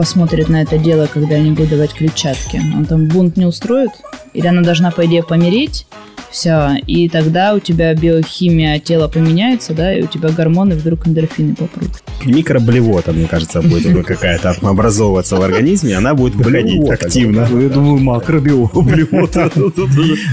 посмотрит 0.00 0.48
на 0.48 0.62
это 0.62 0.78
дело, 0.78 1.06
когда 1.12 1.34
они 1.34 1.50
будут 1.50 1.68
давать 1.68 1.92
клетчатки? 1.92 2.56
Он 2.74 2.86
там 2.86 3.06
бунт 3.06 3.36
не 3.36 3.44
устроит? 3.44 3.90
Или 4.32 4.46
она 4.46 4.62
должна, 4.62 4.90
по 4.90 5.04
идее, 5.04 5.22
помереть? 5.22 5.86
Все, 6.30 6.76
и 6.86 7.08
тогда 7.08 7.54
у 7.54 7.58
тебя 7.58 7.92
биохимия 7.94 8.78
тела 8.78 9.08
поменяется, 9.08 9.74
да, 9.74 9.92
и 9.92 10.02
у 10.02 10.06
тебя 10.06 10.30
гормоны 10.30 10.76
вдруг 10.76 11.06
эндорфины 11.08 11.56
попрут. 11.56 11.90
Микроблевота, 12.24 13.12
мне 13.12 13.26
кажется, 13.26 13.62
будет 13.62 14.06
какая-то 14.06 14.54
образовываться 14.62 15.36
в 15.36 15.42
организме, 15.42 15.96
она 15.96 16.14
будет 16.14 16.34
выходить 16.36 16.88
активно. 16.88 17.48
Я 17.50 17.68
думаю, 17.68 17.98
макробиота. 17.98 19.50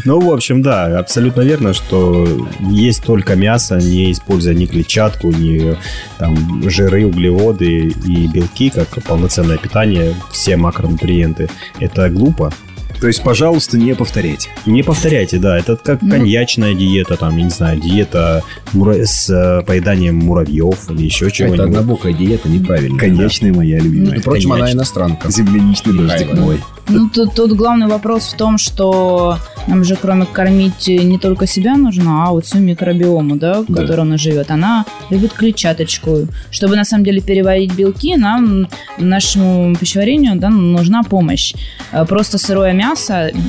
Ну, 0.05 0.19
в 0.19 0.33
общем, 0.33 0.62
да, 0.62 0.99
абсолютно 0.99 1.41
верно, 1.41 1.73
что 1.73 2.27
есть 2.69 3.03
только 3.03 3.36
мясо, 3.36 3.77
не 3.77 4.12
используя 4.12 4.53
ни 4.53 4.65
клетчатку, 4.65 5.31
ни 5.31 5.75
там, 6.17 6.69
жиры, 6.69 7.05
углеводы 7.05 7.93
и 8.05 8.27
белки, 8.27 8.69
как 8.69 8.88
полноценное 9.03 9.57
питание, 9.57 10.13
все 10.31 10.57
макронутриенты. 10.57 11.49
Это 11.79 12.10
глупо, 12.10 12.51
то 12.99 13.07
есть, 13.07 13.23
пожалуйста, 13.23 13.77
не 13.77 13.93
повторяйте. 13.93 14.49
Не 14.65 14.83
повторяйте, 14.83 15.38
да. 15.38 15.57
Это 15.57 15.75
как 15.75 16.01
ну, 16.01 16.10
коньячная 16.10 16.73
диета, 16.73 17.15
там, 17.15 17.38
я 17.38 17.43
не 17.43 17.49
знаю, 17.49 17.79
диета 17.79 18.43
мура... 18.73 19.05
с 19.05 19.29
э, 19.29 19.63
поеданием 19.65 20.17
муравьев 20.17 20.89
или 20.89 21.03
еще 21.03 21.29
чего-нибудь. 21.29 21.60
Это 21.60 21.69
однобокая 21.69 22.13
диета, 22.13 22.49
неправильная. 22.49 22.99
Коньячная 22.99 23.51
да. 23.51 23.57
моя 23.57 23.79
любимая. 23.79 24.15
Ну, 24.15 24.21
впрочем, 24.21 24.53
она 24.53 24.71
иностранка. 24.71 25.29
Земляничный 25.29 25.93
дождик 25.93 26.33
мой. 26.33 26.60
Ну, 26.89 27.10
тут, 27.10 27.36
тут 27.36 27.51
главный 27.53 27.88
вопрос 27.88 28.33
в 28.33 28.38
том, 28.38 28.57
что 28.57 29.38
нам 29.67 29.83
же 29.83 29.95
кроме 29.95 30.25
кормить 30.25 30.88
не 30.88 31.19
только 31.19 31.45
себя 31.45 31.75
нужно, 31.75 32.25
а 32.25 32.31
вот 32.31 32.45
всю 32.45 32.60
микробиому, 32.60 33.36
да, 33.36 33.62
в 33.62 33.65
да. 33.67 33.81
которой 33.81 34.01
она 34.01 34.17
живет. 34.17 34.49
Она 34.49 34.86
любит 35.10 35.33
клетчаточку. 35.33 36.27
Чтобы 36.49 36.75
на 36.75 36.86
самом 36.86 37.03
деле 37.03 37.21
переварить 37.21 37.73
белки, 37.73 38.15
нам, 38.15 38.67
нашему 38.97 39.75
пищеварению, 39.75 40.38
да, 40.38 40.49
нужна 40.49 41.03
помощь. 41.03 41.53
Э, 41.91 42.05
просто 42.05 42.38
сырое 42.38 42.73
мясо 42.73 42.87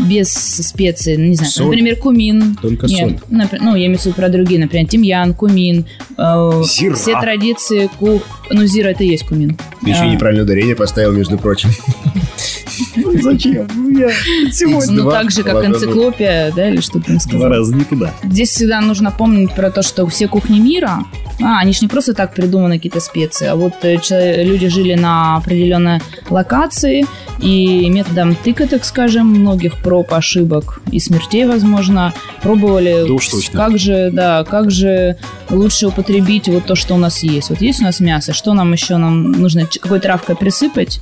без 0.09 0.33
специй, 0.33 1.17
не 1.17 1.35
знаю, 1.35 1.51
соль. 1.51 1.67
например, 1.67 1.97
кумин. 1.97 2.57
Только 2.61 2.87
Нет, 2.87 3.01
соль. 3.01 3.19
Например, 3.29 3.65
ну, 3.65 3.77
я 3.77 3.87
имею 3.87 3.99
в 3.99 4.05
виду 4.05 4.15
про 4.15 4.29
другие, 4.29 4.61
например, 4.61 4.87
тимьян, 4.87 5.35
кумин. 5.35 5.87
Э, 6.17 6.63
Зира. 6.65 6.95
Все 6.95 7.21
традиции, 7.21 7.91
ку... 7.99 8.23
ну, 8.51 8.67
зира 8.67 8.89
это 8.89 9.05
и 9.05 9.09
есть 9.09 9.27
кумин. 9.27 9.57
Ты 9.83 9.91
еще 9.91 10.01
а. 10.01 10.07
неправильное 10.07 10.45
ударение 10.45 10.77
поставил, 10.77 11.13
между 11.13 11.39
прочим. 11.39 11.71
Зачем? 13.23 13.69
Ну, 13.75 13.99
я 13.99 14.11
сегодня 14.53 14.93
Ну, 14.93 15.03
Два 15.03 15.13
так 15.13 15.31
же, 15.31 15.43
как 15.43 15.55
ну. 15.55 15.67
энциклопия, 15.67 16.53
да, 16.55 16.69
или 16.69 16.81
что 16.81 16.95
там 17.01 17.17
два 17.17 17.21
сказал. 17.21 17.49
раза 17.49 17.75
не 17.75 17.85
туда. 17.85 18.13
Здесь 18.25 18.51
всегда 18.51 18.81
нужно 18.81 19.11
помнить 19.11 19.53
про 19.55 19.71
то, 19.71 19.83
что 19.83 20.07
все 20.07 20.29
кухни 20.29 20.59
мира, 20.59 21.05
а, 21.41 21.61
они 21.61 21.73
же 21.73 21.79
не 21.83 21.89
просто 21.89 22.15
так 22.15 22.35
придуманы 22.35 22.77
какие-то 22.77 23.01
специи, 23.01 23.47
а 23.47 23.55
вот 23.57 23.75
э, 23.83 24.45
люди 24.45 24.69
жили 24.69 24.95
на 24.95 25.37
определенной 25.37 26.01
локации, 26.31 27.07
и 27.41 27.89
методом 27.89 28.35
тыка, 28.35 28.67
так 28.67 28.85
скажем, 28.85 29.29
многих 29.29 29.77
проб, 29.79 30.13
ошибок 30.13 30.81
и 30.91 30.99
смертей, 30.99 31.47
возможно, 31.47 32.13
пробовали, 32.43 33.05
Да 33.07 33.13
уж 33.15 33.29
точно. 33.29 33.57
как 33.57 33.79
же, 33.79 34.11
да, 34.13 34.43
как 34.45 34.71
же 34.73 35.17
лучше 35.51 35.87
употребить 35.87 36.49
вот 36.49 36.65
то, 36.67 36.75
что 36.75 36.95
у 36.95 36.99
нас 36.99 37.23
есть. 37.23 37.51
Вот 37.51 37.61
есть 37.61 37.81
у 37.81 37.85
нас 37.85 38.01
мясо, 38.01 38.33
что 38.33 38.55
нам 38.55 38.73
еще 38.73 38.97
нам 38.97 39.31
нужно 39.33 39.67
какой 39.81 40.01
травкой 40.01 40.35
присыпать, 40.35 41.01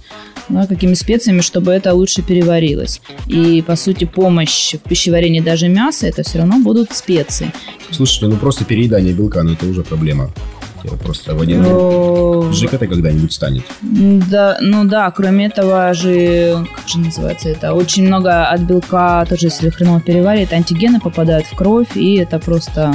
да, 0.51 0.67
какими 0.67 0.93
специями, 0.95 1.41
чтобы 1.41 1.73
это 1.73 1.86
лучше 1.95 2.23
переварилось. 2.23 3.01
И, 3.27 3.63
по 3.67 3.77
сути, 3.77 4.05
помощь 4.05 4.75
в 4.75 4.89
пищеварении 4.89 5.41
даже 5.41 5.69
мяса, 5.69 6.07
это 6.07 6.23
все 6.23 6.39
равно 6.39 6.59
будут 6.59 6.93
специи. 6.93 7.53
Слушайте, 7.91 8.27
ну 8.27 8.37
просто 8.37 8.65
переедание 8.65 9.13
белка, 9.15 9.43
ну 9.43 9.53
это 9.53 9.67
уже 9.67 9.83
проблема. 9.83 10.31
Я 10.85 10.93
Просто 10.93 11.35
в 11.35 11.41
один 11.41 11.65
день. 11.65 12.53
Жик 12.53 12.73
это 12.75 12.87
когда-нибудь 12.87 13.33
станет. 13.33 13.65
Да, 13.83 14.59
ну 14.61 14.85
да, 14.85 15.11
кроме 15.11 15.47
этого 15.47 15.93
же, 15.95 16.65
как 16.77 16.87
же 16.89 16.99
называется 17.01 17.49
это, 17.49 17.73
очень 17.73 18.07
много 18.07 18.47
от 18.47 18.61
белка, 18.61 19.25
тоже 19.29 19.47
если 19.47 19.71
хреново 19.71 20.01
переваривает, 20.01 20.53
антигены 20.53 21.01
попадают 21.01 21.47
в 21.47 21.57
кровь, 21.57 21.97
и 21.97 22.17
это 22.17 22.39
просто 22.39 22.95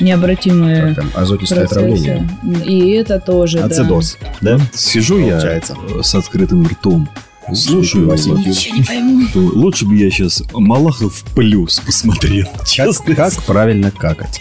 необратимые 0.00 0.94
Как 0.94 0.96
там, 0.96 1.10
азотистое 1.14 1.66
процессы. 1.66 1.78
отравление. 1.78 2.28
И 2.66 2.90
это 2.90 3.20
тоже, 3.20 3.58
да. 3.60 3.66
Ацидоз, 3.66 4.18
да? 4.40 4.58
Сижу 4.74 5.18
я 5.18 5.30
Получается. 5.36 5.76
э, 5.94 6.02
с 6.02 6.14
открытым 6.14 6.66
ртом. 6.66 7.08
Слушаю 7.54 8.08
вас. 8.08 8.26
Ничего 8.26 8.76
не 8.76 8.82
пойму. 8.82 9.26
Лучше 9.34 9.84
бы 9.86 9.96
я 9.96 10.10
сейчас 10.10 10.42
Малахов 10.52 11.24
плюс 11.34 11.80
посмотрел. 11.80 12.46
Честно. 12.66 13.14
Как 13.14 13.32
правильно 13.44 13.90
какать? 13.90 14.40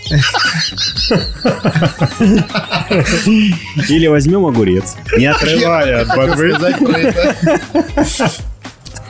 Или 3.90 4.08
возьмем 4.08 4.46
огурец, 4.46 4.96
не 5.18 5.26
отрывая 5.26 6.02
от 6.02 6.08
ботвы. 6.16 6.56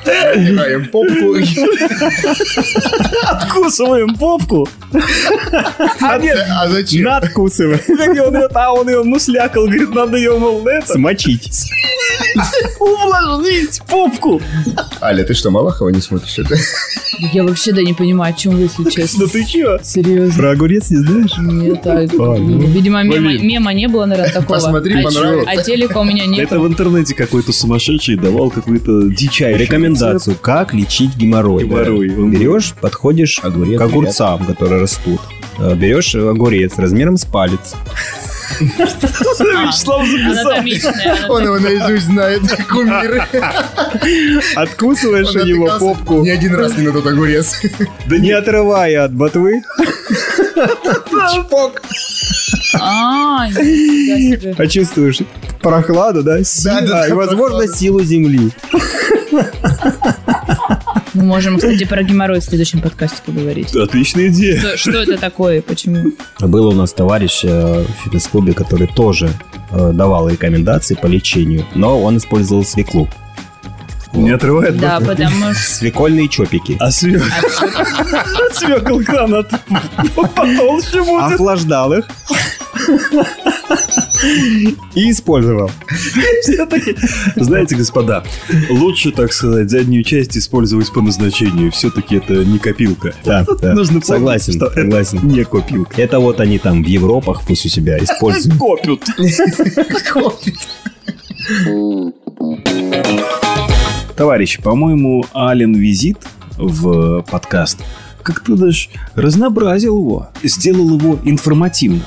Играем 0.05 0.87
попку. 0.87 1.35
Откусываем 3.27 4.15
попку. 4.15 4.67
А 6.01 6.67
зачем? 6.69 7.03
Надкусывай. 7.03 7.79
Он 7.89 8.13
говорит, 8.13 8.51
а 8.55 8.73
он 8.73 8.89
ее 8.89 9.03
муслякал, 9.03 9.65
говорит, 9.65 9.93
надо 9.93 10.17
ее, 10.17 10.37
мол, 10.37 10.65
это, 10.67 10.93
Смочить. 10.93 11.49
увлажнить 12.79 13.81
попку. 13.87 14.41
Аля, 15.01 15.23
ты 15.23 15.33
что, 15.33 15.51
Малахова 15.51 15.89
не 15.89 16.01
смотришь 16.01 16.39
это? 16.39 16.55
Я 17.33 17.43
вообще 17.43 17.73
да 17.73 17.81
не 17.81 17.93
понимаю, 17.93 18.33
о 18.33 18.37
чем 18.37 18.55
вы, 18.55 18.63
если 18.63 18.89
честно. 18.89 19.23
Ну 19.25 19.29
ты 19.29 19.43
чё? 19.45 19.77
Серьезно. 19.83 20.33
Про 20.41 20.51
огурец 20.51 20.89
не 20.89 20.97
знаешь? 20.97 21.31
Нет, 21.37 21.81
так. 21.81 22.11
ну, 22.13 22.59
Видимо, 22.59 23.03
мема, 23.03 23.73
не 23.73 23.87
было, 23.87 24.05
наверное, 24.05 24.31
такого. 24.33 24.55
Посмотри, 24.55 24.99
а, 24.99 25.03
понравится. 25.03 25.49
а 25.49 25.57
телека 25.63 25.97
у 25.99 26.03
меня 26.03 26.25
нет. 26.25 26.47
Это 26.47 26.59
в 26.59 26.67
интернете 26.67 27.13
какой-то 27.15 27.51
сумасшедший 27.51 28.15
давал 28.15 28.49
какую-то 28.49 29.09
дичайшую 29.09 29.59
Рекомендацию, 29.93 30.35
как 30.41 30.73
лечить 30.73 31.15
геморрой. 31.15 31.63
да. 31.63 31.69
Геморрой. 31.83 32.15
Он 32.17 32.31
Берешь, 32.31 32.73
подходишь 32.79 33.39
Огурец, 33.43 33.79
к 33.79 33.81
огурцам, 33.81 34.45
которые 34.45 34.81
растут. 34.81 35.19
Э, 35.59 35.75
Берешь 35.75 36.15
огурец 36.15 36.77
размером 36.77 37.17
с 37.17 37.25
палец. 37.25 37.75
Вячеслав 38.59 40.05
записал. 40.07 40.51
Он 41.29 41.43
его 41.45 41.59
наизусть 41.59 42.05
знает, 42.05 42.41
кумир. 42.69 43.23
Откусываешь 44.55 45.35
у 45.35 45.45
него 45.45 45.69
попку, 45.79 46.21
Не 46.23 46.31
один 46.31 46.55
раз 46.55 46.75
не 46.77 46.87
на 46.87 46.91
тот 46.93 47.05
огурец. 47.05 47.61
да 48.07 48.17
не 48.17 48.31
отрывая 48.31 49.05
от 49.05 49.13
ботвы, 49.13 49.61
А, 52.79 53.47
нифига 53.47 54.37
себе. 54.37 54.55
почувствуешь 54.55 55.19
прохладу, 55.61 56.23
да? 56.23 56.43
Силу, 56.43 56.75
Да-да-да, 56.75 57.01
а, 57.03 57.07
и, 57.07 57.13
возможно, 57.13 57.67
силу 57.67 58.01
земли. 58.03 58.51
Мы 61.13 61.23
можем, 61.23 61.57
кстати, 61.57 61.85
про 61.85 62.03
геморрой 62.03 62.39
в 62.39 62.43
следующем 62.43 62.81
подкасте 62.81 63.17
поговорить. 63.25 63.75
Отличная 63.75 64.27
идея. 64.27 64.59
Что, 64.59 64.77
что 64.77 64.91
это 65.01 65.17
такое 65.17 65.57
и 65.57 65.61
почему? 65.61 66.13
Был 66.39 66.67
у 66.67 66.73
нас 66.73 66.93
товарищ 66.93 67.41
э, 67.43 67.83
в 67.83 68.03
фитнес-клубе, 68.03 68.53
который 68.53 68.87
тоже 68.87 69.29
э, 69.71 69.91
давал 69.93 70.29
рекомендации 70.29 70.95
по 70.95 71.07
лечению, 71.07 71.65
но 71.73 72.01
он 72.01 72.17
использовал 72.17 72.63
свеклу. 72.63 73.09
Не 74.13 74.31
отрывает 74.31 74.77
Да, 74.77 74.99
потому 74.99 75.53
что... 75.53 75.53
Свекольные 75.77 76.27
чопики. 76.27 76.77
А 76.79 76.91
свек... 76.91 77.21
свеколка 78.53 79.25
она 79.25 79.43
потолще 80.15 81.03
будет. 81.03 81.33
Охлаждал 81.33 81.93
их. 81.93 82.05
И 84.95 85.11
использовал. 85.11 85.71
Все-таки, 86.41 86.95
знаете, 87.35 87.75
господа, 87.75 88.23
лучше, 88.69 89.11
так 89.11 89.31
сказать, 89.31 89.69
заднюю 89.69 90.03
часть 90.03 90.37
использовать 90.37 90.91
по 90.91 91.01
назначению. 91.01 91.71
Все-таки 91.71 92.17
это 92.17 92.43
не 92.43 92.59
копилка. 92.59 93.13
Да, 93.23 93.45
да. 93.61 93.73
Нужно 93.73 94.01
помнить, 94.01 94.05
согласен, 94.05 94.53
что 94.53 94.65
это 94.67 94.81
согласен. 94.81 95.19
не 95.23 95.43
копилка. 95.45 96.01
Это 96.01 96.19
вот 96.19 96.39
они 96.39 96.59
там 96.59 96.83
в 96.83 96.87
Европах 96.87 97.43
пусть 97.47 97.65
у 97.65 97.69
себя 97.69 97.97
используют. 97.99 98.57
Копят. 98.59 98.99
Товарищ, 104.17 104.59
по-моему, 104.59 105.25
Ален 105.33 105.73
Визит 105.75 106.17
в 106.57 107.21
подкаст 107.31 107.79
как-то 108.21 108.55
даже 108.55 108.89
разнообразил 109.15 109.97
его, 109.97 110.29
сделал 110.43 110.99
его 110.99 111.19
информативным. 111.23 112.03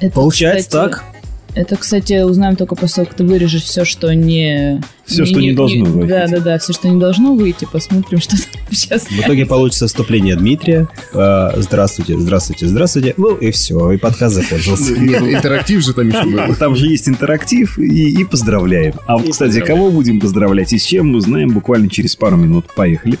Это, 0.00 0.14
Получается 0.14 0.68
кстати, 0.68 0.90
так? 0.90 1.04
Это, 1.54 1.76
кстати, 1.76 2.22
узнаем 2.22 2.54
только 2.54 2.76
после 2.76 2.96
того, 2.96 3.06
как 3.06 3.16
ты 3.16 3.24
вырежешь 3.24 3.64
все, 3.64 3.84
что 3.84 4.14
не... 4.14 4.80
Всё, 5.06 5.24
что 5.24 5.40
не 5.40 5.52
должно 5.54 5.86
выйти. 5.86 6.08
Да, 6.08 6.28
да, 6.28 6.38
да, 6.38 6.58
все, 6.58 6.72
что 6.72 6.88
не 6.88 7.00
должно 7.00 7.34
выйти. 7.34 7.66
Посмотрим, 7.72 8.20
что 8.20 8.36
там 8.36 8.62
сейчас. 8.70 9.06
В 9.06 9.18
итоге 9.18 9.44
получится 9.44 9.88
вступление 9.88 10.36
Дмитрия. 10.36 10.86
Э, 11.12 11.50
Здравствуйте, 11.56 12.16
здравствуйте, 12.16 12.66
здравствуйте. 12.68 13.14
Ну 13.16 13.34
и 13.34 13.50
все, 13.50 13.90
и 13.90 13.96
подкаст 13.96 14.36
закончился. 14.36 14.92
Нет, 15.00 15.22
интерактив 15.22 15.82
же 15.82 15.94
там 15.94 16.08
еще 16.08 16.24
был. 16.24 16.54
Там 16.58 16.76
же 16.76 16.86
есть 16.86 17.08
интерактив 17.08 17.76
и, 17.78 18.20
и 18.20 18.24
поздравляем. 18.24 18.94
А 19.06 19.16
вот, 19.16 19.30
кстати, 19.30 19.60
кого 19.60 19.90
будем 19.90 20.20
поздравлять 20.20 20.72
и 20.72 20.78
с 20.78 20.84
чем, 20.84 21.14
узнаем 21.14 21.48
буквально 21.48 21.88
через 21.90 22.14
пару 22.14 22.36
минут. 22.36 22.66
Поехали. 22.76 23.18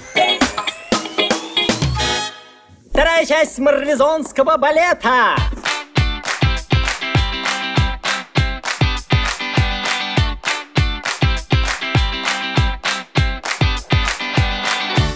Вторая 2.92 3.26
часть 3.26 3.58
марлезонского 3.58 4.56
балета. 4.58 5.34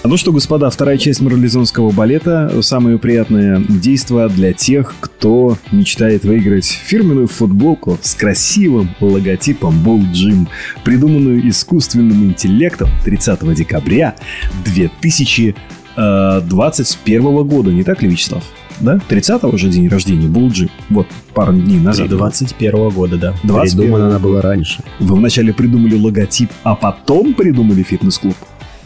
Ну 0.04 0.16
что, 0.16 0.32
господа, 0.32 0.68
вторая 0.68 0.98
часть 0.98 1.20
марлезонского 1.20 1.92
балета. 1.92 2.60
Самое 2.60 2.98
приятное 2.98 3.62
действие 3.68 4.28
для 4.28 4.52
тех, 4.52 4.96
кто 4.98 5.56
мечтает 5.70 6.24
выиграть 6.24 6.66
фирменную 6.66 7.28
футболку 7.28 7.96
с 8.02 8.16
красивым 8.16 8.90
логотипом 9.00 9.80
Ball 9.86 10.02
Gym, 10.12 10.48
придуманную 10.82 11.48
искусственным 11.48 12.24
интеллектом 12.24 12.88
30 13.04 13.54
декабря 13.54 14.16
2021 14.64 17.46
года. 17.46 17.70
Не 17.70 17.84
так 17.84 18.02
ли, 18.02 18.08
Вячеслав? 18.08 18.42
Да? 18.80 18.98
30 19.08 19.56
же 19.56 19.68
день 19.68 19.86
рождения 19.86 20.26
Gym. 20.26 20.68
Вот, 20.90 21.06
пару 21.32 21.52
дней 21.52 21.78
назад. 21.78 22.08
21 22.08 22.88
года, 22.88 23.18
да. 23.18 23.34
21 23.44 23.78
Придумана 23.78 24.08
она 24.08 24.18
была 24.18 24.42
раньше. 24.42 24.82
Вы 24.98 25.14
вначале 25.14 25.52
придумали 25.52 25.94
логотип, 25.94 26.50
а 26.64 26.74
потом 26.74 27.34
придумали 27.34 27.84
фитнес-клуб. 27.84 28.34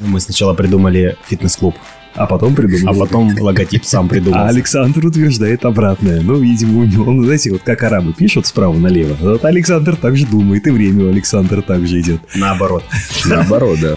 Мы 0.01 0.21
сначала 0.21 0.55
придумали 0.55 1.17
фитнес-клуб, 1.27 1.75
А 2.15 2.27
потом 2.27 2.55
придумали. 2.55 2.97
а 2.97 3.01
потом 3.01 3.35
логотип 3.41 3.85
сам 3.85 4.09
придумал. 4.09 4.41
А 4.41 4.49
Александр 4.49 5.07
утверждает 5.07 5.65
обратное. 5.65 6.21
Ну, 6.21 6.35
видимо, 6.37 6.81
у 6.81 6.85
него, 6.85 7.13
ну, 7.13 7.25
знаете, 7.25 7.51
вот 7.53 7.63
как 7.63 7.83
арабы 7.83 8.13
пишут 8.13 8.47
справа 8.47 8.77
налево. 8.77 9.17
Вот 9.21 9.45
Александр 9.45 9.97
так 9.97 10.17
же 10.17 10.27
думает, 10.27 10.67
и 10.67 10.71
время 10.71 11.07
у 11.07 11.09
Александра 11.11 11.63
так 11.63 11.87
же 11.87 12.01
идет. 12.01 12.21
Наоборот. 12.35 12.85
Наоборот, 13.25 13.79
да. 13.81 13.97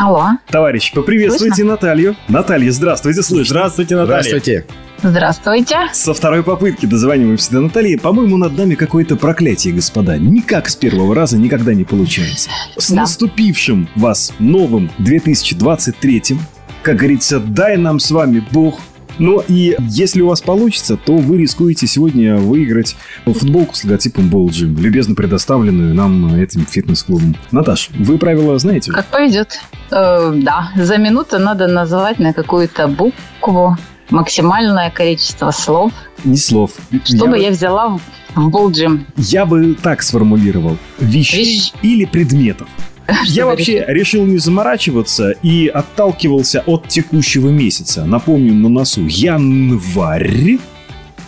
Алло, 0.00 0.24
Товарищ, 0.48 0.92
поприветствуйте 0.92 1.64
Наталью. 1.64 2.14
Наталья, 2.28 2.70
здравствуйте, 2.70 3.22
слышно. 3.22 3.54
Здравствуйте, 3.54 4.04
Здравствуйте. 4.04 4.64
Здравствуйте. 5.02 5.76
Со 5.92 6.14
второй 6.14 6.42
попытки 6.42 6.86
дозваниваемся 6.86 7.52
до 7.52 7.60
Натальи. 7.60 7.96
По-моему, 7.96 8.36
над 8.36 8.56
нами 8.56 8.74
какое-то 8.74 9.16
проклятие, 9.16 9.74
господа. 9.74 10.16
Никак 10.18 10.68
с 10.68 10.76
первого 10.76 11.14
раза 11.14 11.38
никогда 11.38 11.74
не 11.74 11.84
получается. 11.84 12.50
С 12.78 12.90
Да. 12.90 12.96
наступившим 13.02 13.88
вас 13.96 14.32
новым 14.38 14.90
2023 14.98 16.38
Как 16.82 16.96
говорится, 16.96 17.40
дай 17.40 17.76
нам 17.76 17.98
с 18.00 18.10
вами 18.10 18.42
Бог 18.52 18.80
Ну 19.18 19.42
и 19.48 19.76
если 19.80 20.22
у 20.22 20.28
вас 20.28 20.40
получится, 20.40 20.96
то 20.96 21.18
вы 21.18 21.36
рискуете 21.36 21.86
сегодня 21.86 22.36
выиграть 22.36 22.96
футболку 23.26 23.74
с 23.76 23.84
логотипом 23.84 24.30
Ball 24.30 24.46
Gym, 24.46 24.80
любезно 24.80 25.14
предоставленную 25.14 25.94
нам 25.94 26.34
этим 26.36 26.64
фитнес-клубом. 26.64 27.36
Наташ, 27.50 27.90
вы 27.98 28.16
правила 28.16 28.58
знаете? 28.58 28.92
Как 28.92 29.04
повезет. 29.06 29.60
Э, 29.90 30.32
да, 30.34 30.70
за 30.74 30.96
минуту 30.96 31.38
надо 31.38 31.66
называть 31.66 32.18
на 32.18 32.32
какую-то 32.32 32.88
букву 32.88 33.76
максимальное 34.10 34.90
количество 34.90 35.50
слов, 35.50 35.92
Ни 36.24 36.36
слов. 36.36 36.72
чтобы 37.04 37.38
я, 37.38 37.44
я 37.46 37.50
взяла 37.50 37.88
в, 37.88 38.00
в 38.34 38.48
Болджим. 38.50 39.06
я 39.16 39.46
бы 39.46 39.74
так 39.74 40.02
сформулировал. 40.02 40.76
Вещей 40.98 41.44
Вещь. 41.44 41.72
или 41.82 42.04
предметов. 42.04 42.68
Я 43.24 43.44
вообще 43.46 43.84
решил 43.88 44.24
не 44.24 44.38
заморачиваться 44.38 45.32
и 45.42 45.66
отталкивался 45.66 46.62
от 46.64 46.86
текущего 46.86 47.48
месяца. 47.48 48.04
Напомню, 48.04 48.54
на 48.54 48.68
носу 48.68 49.04
январь. 49.04 50.58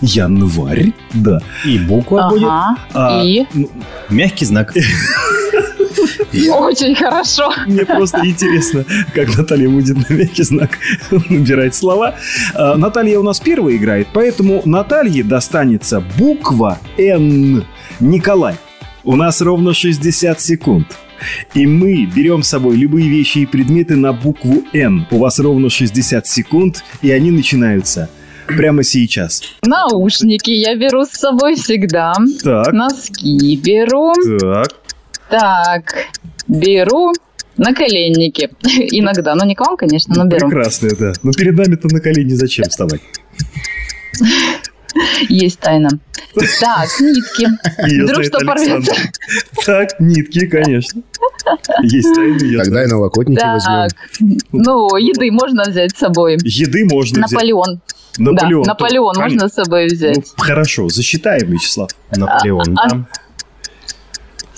Январь, 0.01 0.93
да. 1.13 1.41
И 1.65 1.79
буква 1.79 2.29
будет. 2.31 2.45
Ага. 2.49 2.77
А, 2.95 3.23
И 3.25 3.47
ну, 3.53 3.69
Мягкий 4.11 4.45
знак. 4.45 4.75
очень 6.51 6.95
хорошо. 6.95 7.53
Мне 7.67 7.85
просто 7.85 8.21
интересно, 8.25 8.85
как 9.15 9.37
Наталья 9.37 9.69
будет 9.69 10.09
на 10.09 10.15
мягкий 10.15 10.43
знак 10.43 10.79
набирать 11.11 11.75
слова. 11.75 12.15
А, 12.55 12.77
Наталья 12.77 13.19
у 13.19 13.23
нас 13.23 13.41
первая 13.41 13.77
играет, 13.77 14.09
поэтому 14.13 14.63
Наталье 14.65 15.23
достанется 15.25 16.03
буква 16.19 16.79
«Н». 16.99 17.65
Николай, 18.01 18.57
у 19.05 19.17
нас 19.17 19.41
ровно 19.41 19.75
60 19.75 20.41
секунд. 20.41 20.87
И 21.55 21.67
мы 21.67 22.05
берем 22.07 22.43
с 22.43 22.49
собой 22.49 22.77
любые 22.77 23.09
вещи 23.09 23.39
и 23.39 23.47
предметы 23.47 23.97
на 23.97 24.13
букву 24.13 24.65
«Н». 24.73 25.07
У 25.11 25.19
вас 25.19 25.39
ровно 25.39 25.71
60 25.71 26.27
секунд, 26.27 26.85
и 27.01 27.11
они 27.11 27.31
начинаются 27.31 28.09
прямо 28.47 28.83
сейчас. 28.83 29.43
Наушники 29.63 30.51
я 30.51 30.77
беру 30.77 31.05
с 31.05 31.11
собой 31.11 31.55
всегда. 31.55 32.13
Так, 32.43 32.73
Носки 32.73 33.57
беру. 33.57 34.13
так. 34.39 34.82
Так, 35.33 35.95
беру 36.47 37.13
наколенники. 37.57 38.51
Иногда, 38.63 39.35
но 39.35 39.47
не 39.47 39.55
к 39.55 39.61
вам, 39.61 39.79
конечно, 39.79 40.15
но 40.15 40.27
беру. 40.27 40.47
Прекрасно 40.51 40.89
это. 40.89 41.15
Но 41.23 41.33
перед 41.33 41.57
нами-то 41.57 41.89
на 41.89 42.01
колени 42.01 42.35
зачем 42.35 42.67
вставать? 42.69 43.01
Есть 45.31 45.59
тайна. 45.61 45.89
Так, 46.61 46.89
нитки. 47.01 47.49
Её 47.91 48.05
Вдруг 48.05 48.25
что 48.25 48.45
порвется. 48.45 48.93
Так, 49.65 49.99
нитки, 50.01 50.47
конечно. 50.47 51.01
Есть 51.83 52.15
тайны, 52.15 52.59
Тогда 52.63 52.85
и 52.85 52.87
налокотники 52.87 53.43
возьмем. 53.43 53.89
Так, 53.89 53.93
ну, 54.53 54.97
еды 54.97 55.31
можно 55.33 55.63
взять 55.63 55.97
с 55.97 55.99
собой. 55.99 56.37
Еды 56.43 56.85
можно 56.85 57.25
взять. 57.25 57.33
Наполеон. 57.33 57.81
Наполеон. 58.19 58.63
Да, 58.65 58.73
Наполеон 58.73 59.15
можно 59.17 59.49
с 59.49 59.55
собой 59.55 59.89
Ну, 59.91 59.97
взять. 59.97 60.33
хорошо, 60.37 60.91
засчитаем, 60.91 61.51
Вячеслав. 61.51 61.91
Наполеон, 62.15 62.77
А- 62.79 62.89
да. 62.91 63.07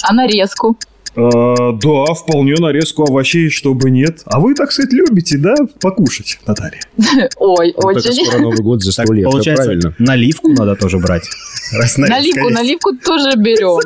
А 0.06 0.12
нарезку? 0.12 0.76
Э, 1.16 1.72
да, 1.80 2.12
вполне 2.14 2.54
нарезку 2.58 3.04
овощей, 3.04 3.48
чтобы 3.48 3.90
нет. 3.90 4.22
А 4.26 4.40
вы, 4.40 4.54
так 4.54 4.72
сказать, 4.72 4.92
любите, 4.92 5.38
да, 5.38 5.54
покушать, 5.80 6.38
Наталья? 6.46 6.80
Ой, 7.38 7.72
так 7.72 7.84
очень. 7.84 8.26
скоро 8.26 8.42
Новый 8.42 8.58
год 8.62 8.82
за 8.82 8.92
сто 8.92 9.12
лет. 9.12 9.24
получается, 9.30 9.64
правильно. 9.64 9.94
наливку 9.98 10.48
надо 10.52 10.74
тоже 10.74 10.98
брать. 10.98 11.24
Раз 11.72 11.96
Наливку, 11.98 12.50
наливку 12.50 12.92
тоже 12.96 13.37
берем. 13.37 13.79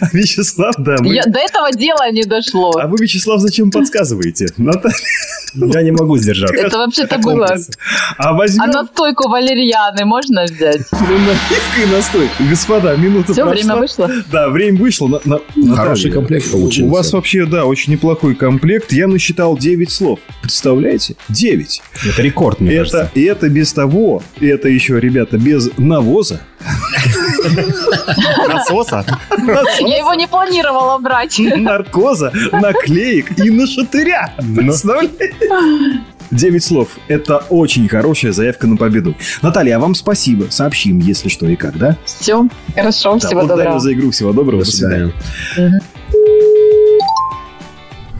А 0.00 0.06
Вячеслав, 0.12 0.74
да, 0.78 0.96
мы... 1.00 1.14
Я- 1.14 1.24
до 1.24 1.38
этого 1.38 1.70
дела 1.72 2.10
не 2.10 2.22
дошло. 2.24 2.72
А 2.76 2.86
вы, 2.86 2.96
Вячеслав, 3.00 3.40
зачем 3.40 3.70
подсказываете? 3.70 4.46
Наталья, 4.56 4.94
Я 5.54 5.82
не 5.82 5.92
могу 5.92 6.16
сдержаться. 6.18 6.56
Это 6.56 6.78
вообще-то 6.78 7.18
было. 7.18 7.56
а 8.18 8.32
возьмем 8.34 8.62
А 8.62 8.66
настойку 8.66 9.28
валерьяны 9.28 10.04
можно 10.04 10.44
взять? 10.44 10.80
наливку 10.92 11.80
и 11.82 11.86
настой. 11.92 12.28
Господа, 12.48 12.96
минута 12.96 13.32
Все, 13.32 13.42
прошла. 13.44 13.52
время 13.54 13.76
вышло. 13.76 14.10
Да, 14.32 14.48
время 14.48 14.78
вышло. 14.78 15.08
На- 15.08 15.20
на- 15.24 15.40
Наталья, 15.56 15.76
Хороший 15.76 16.10
комплект 16.10 16.50
получился. 16.50 16.84
У 16.84 16.90
вас 16.90 17.12
вообще, 17.12 17.46
да, 17.46 17.64
очень 17.64 17.92
неплохой 17.92 18.34
комплект. 18.34 18.92
Я 18.92 19.06
насчитал 19.06 19.56
9 19.56 19.90
слов. 19.90 20.18
Представляете? 20.42 21.14
9. 21.28 21.82
Это 22.12 22.22
рекорд, 22.22 22.60
мне 22.60 22.74
Это, 22.74 22.78
кажется. 22.90 23.10
и 23.14 23.22
это 23.22 23.48
без 23.48 23.72
того, 23.72 24.22
и 24.40 24.46
это 24.46 24.68
еще, 24.68 24.98
ребята, 25.00 25.38
без 25.38 25.70
навоза. 25.78 26.40
Насоса. 28.48 29.04
Я 29.80 29.98
его 29.98 30.14
не 30.14 30.26
планировала 30.26 30.98
брать. 30.98 31.38
наркоза, 31.38 32.32
наклеек 32.52 33.38
и 33.38 33.50
нашатыря. 33.50 34.32
Представляете? 34.56 35.34
Девять 36.30 36.62
слов. 36.64 36.90
Это 37.08 37.38
очень 37.50 37.88
хорошая 37.88 38.30
заявка 38.32 38.68
на 38.68 38.76
победу. 38.76 39.16
Наталья, 39.42 39.76
а 39.76 39.78
вам 39.80 39.96
спасибо. 39.96 40.46
Сообщим, 40.48 41.00
если 41.00 41.28
что 41.28 41.46
и 41.46 41.56
как, 41.56 41.76
да? 41.76 41.96
Все, 42.04 42.46
хорошо, 42.74 43.14
Да, 43.14 43.18
всего 43.26 43.40
благодарю 43.40 43.56
доброго. 43.70 43.80
за 43.80 43.92
игру. 43.94 44.10
Всего 44.12 44.32
доброго. 44.32 44.64
До 44.64 44.70
свидания. 44.70 45.12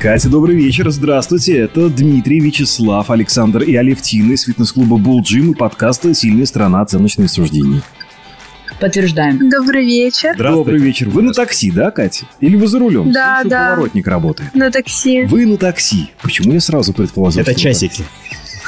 Катя, 0.00 0.28
добрый 0.30 0.56
вечер. 0.56 0.90
Здравствуйте. 0.90 1.59
Это 1.59 1.88
Дмитрий, 1.90 2.40
Вячеслав, 2.40 3.11
Александр 3.11 3.62
и 3.62 3.76
Алевтина 3.76 4.33
из 4.33 4.44
фитнес-клуба 4.44 4.96
Bull 4.96 5.20
Gym 5.20 5.50
и 5.52 5.54
подкаста 5.54 6.14
«Сильная 6.14 6.46
страна. 6.46 6.80
Оценочные 6.80 7.28
суждений». 7.28 7.83
Подтверждаем. 8.81 9.51
Добрый 9.51 9.85
вечер. 9.85 10.35
Добрый 10.37 10.81
вечер. 10.81 11.11
Вы 11.11 11.23
на 11.23 11.33
такси, 11.35 11.71
да, 11.71 11.90
Катя? 11.90 12.25
Или 12.40 12.57
вы 12.57 12.66
за 12.66 12.79
рулем? 12.79 13.12
Да, 13.12 13.40
Слышу, 13.40 13.51
да. 13.51 13.71
Поворотник 13.71 14.07
работает. 14.07 14.55
На 14.55 14.71
такси. 14.71 15.25
Вы 15.25 15.45
на 15.45 15.59
такси. 15.59 16.11
Почему 16.23 16.55
я 16.55 16.61
сразу 16.61 16.95
предположил? 16.95 17.43
Это 17.43 17.55
часики. 17.55 18.05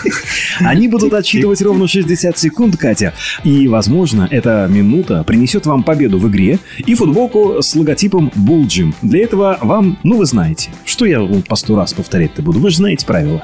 Они 0.60 0.88
будут 0.88 1.14
отсчитывать 1.14 1.62
ровно 1.62 1.88
60 1.88 2.36
секунд, 2.36 2.76
Катя. 2.76 3.14
И, 3.42 3.68
возможно, 3.68 4.28
эта 4.30 4.66
минута 4.68 5.24
принесет 5.24 5.64
вам 5.64 5.82
победу 5.82 6.18
в 6.18 6.28
игре 6.28 6.58
и 6.76 6.94
футболку 6.94 7.62
с 7.62 7.74
логотипом 7.74 8.30
Bull 8.36 8.66
Gym. 8.66 8.94
Для 9.00 9.24
этого 9.24 9.58
вам, 9.62 9.98
ну 10.02 10.18
вы 10.18 10.26
знаете, 10.26 10.70
что 10.84 11.06
я 11.06 11.20
вам 11.20 11.42
по 11.42 11.56
сто 11.56 11.74
раз 11.76 11.94
повторять-то 11.94 12.42
буду, 12.42 12.58
вы 12.58 12.68
же 12.70 12.76
знаете 12.76 13.06
правила. 13.06 13.42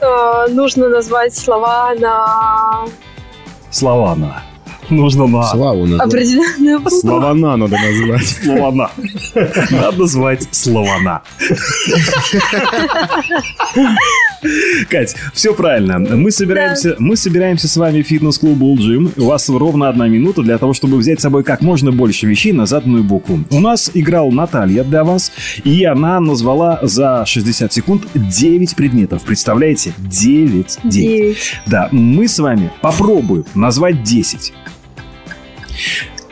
Э, 0.00 0.50
нужно 0.50 0.88
назвать 0.88 1.34
слова 1.34 1.94
на 1.94 2.86
Слова 3.70 4.14
на. 4.16 4.42
Нужно 4.90 5.26
на. 5.26 5.42
Славу 5.44 5.86
назвать. 5.86 6.08
определенную 6.08 6.78
букву. 6.78 7.00
Славана 7.00 7.56
надо 7.56 7.76
назвать. 7.76 8.26
Слова 8.26 8.72
на. 8.72 8.90
Надо 9.70 10.06
звать 10.06 10.48
слова 10.50 10.98
на. 11.00 11.22
Кать, 14.88 15.16
все 15.32 15.54
правильно. 15.54 15.98
Мы 15.98 16.30
собираемся, 16.30 16.94
мы 16.98 17.16
собираемся 17.16 17.68
с 17.68 17.76
вами 17.76 18.02
в 18.02 18.06
фитнес-клуб 18.06 18.58
Gym. 18.58 19.12
У 19.16 19.26
вас 19.26 19.48
ровно 19.48 19.88
одна 19.88 20.08
минута 20.08 20.42
для 20.42 20.58
того, 20.58 20.72
чтобы 20.72 20.98
взять 20.98 21.20
с 21.20 21.22
собой 21.22 21.42
как 21.42 21.62
можно 21.62 21.90
больше 21.92 22.26
вещей 22.26 22.52
на 22.52 22.66
заданную 22.66 23.02
букву. 23.04 23.40
У 23.50 23.60
нас 23.60 23.90
играл 23.94 24.30
Наталья 24.30 24.84
для 24.84 25.04
вас, 25.04 25.32
и 25.64 25.84
она 25.84 26.20
назвала 26.20 26.78
за 26.82 27.24
60 27.26 27.72
секунд 27.72 28.04
9 28.14 28.76
предметов. 28.76 29.22
Представляете? 29.22 29.92
9. 29.98 30.78
9. 30.84 30.92
Девять. 30.92 31.36
Да, 31.66 31.88
мы 31.92 32.28
с 32.28 32.38
вами 32.38 32.70
попробуем 32.80 33.44
назвать 33.54 34.02
10. 34.02 34.52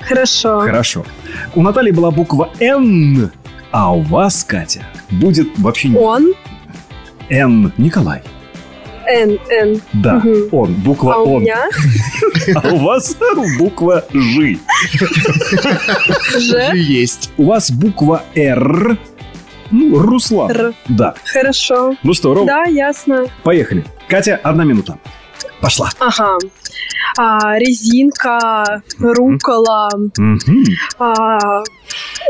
Хорошо. 0.00 0.60
Хорошо. 0.60 1.04
У 1.54 1.62
Натальи 1.62 1.90
была 1.92 2.10
буква 2.10 2.50
Н, 2.60 3.30
а 3.70 3.94
у 3.94 4.00
вас, 4.02 4.44
Катя, 4.44 4.82
будет 5.10 5.48
вообще 5.58 5.88
не 5.88 5.96
Он. 5.96 6.34
Н. 7.30 7.72
Николай. 7.78 8.22
Н. 9.06 9.38
Н. 9.50 9.80
Да, 9.92 10.14
Мгм. 10.14 10.48
он, 10.52 10.74
буква 10.74 11.14
А 11.14 11.18
у 11.18 11.34
он. 11.36 11.42
меня 11.42 11.68
А 12.54 12.68
у 12.74 12.78
вас 12.78 13.16
буква 13.58 14.04
Ж. 14.12 14.56
Ж. 16.38 16.74
Есть. 16.74 17.30
У 17.36 17.44
вас 17.46 17.70
буква 17.70 18.22
Р. 18.36 18.96
Ну, 19.70 19.98
Руслан. 19.98 20.50
Р. 20.50 20.74
Да. 20.88 21.14
Хорошо. 21.32 21.96
Ну 22.02 22.14
что, 22.14 22.34
Ром, 22.34 22.46
Да, 22.46 22.64
ясно. 22.64 23.26
поехали. 23.42 23.84
Катя, 24.08 24.38
одна 24.42 24.64
минута. 24.64 24.98
Пошла. 25.64 25.88
Ага. 25.98 26.38
А, 27.16 27.58
резинка, 27.58 28.82
рукола, 28.98 29.88
а, 30.98 31.62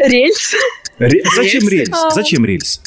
рельс. 0.06 0.54
Ре- 1.00 1.24
Зачем 1.34 1.68
рельс? 1.68 1.90
А. 1.92 2.10
Зачем 2.10 2.44
рельс? 2.44 2.80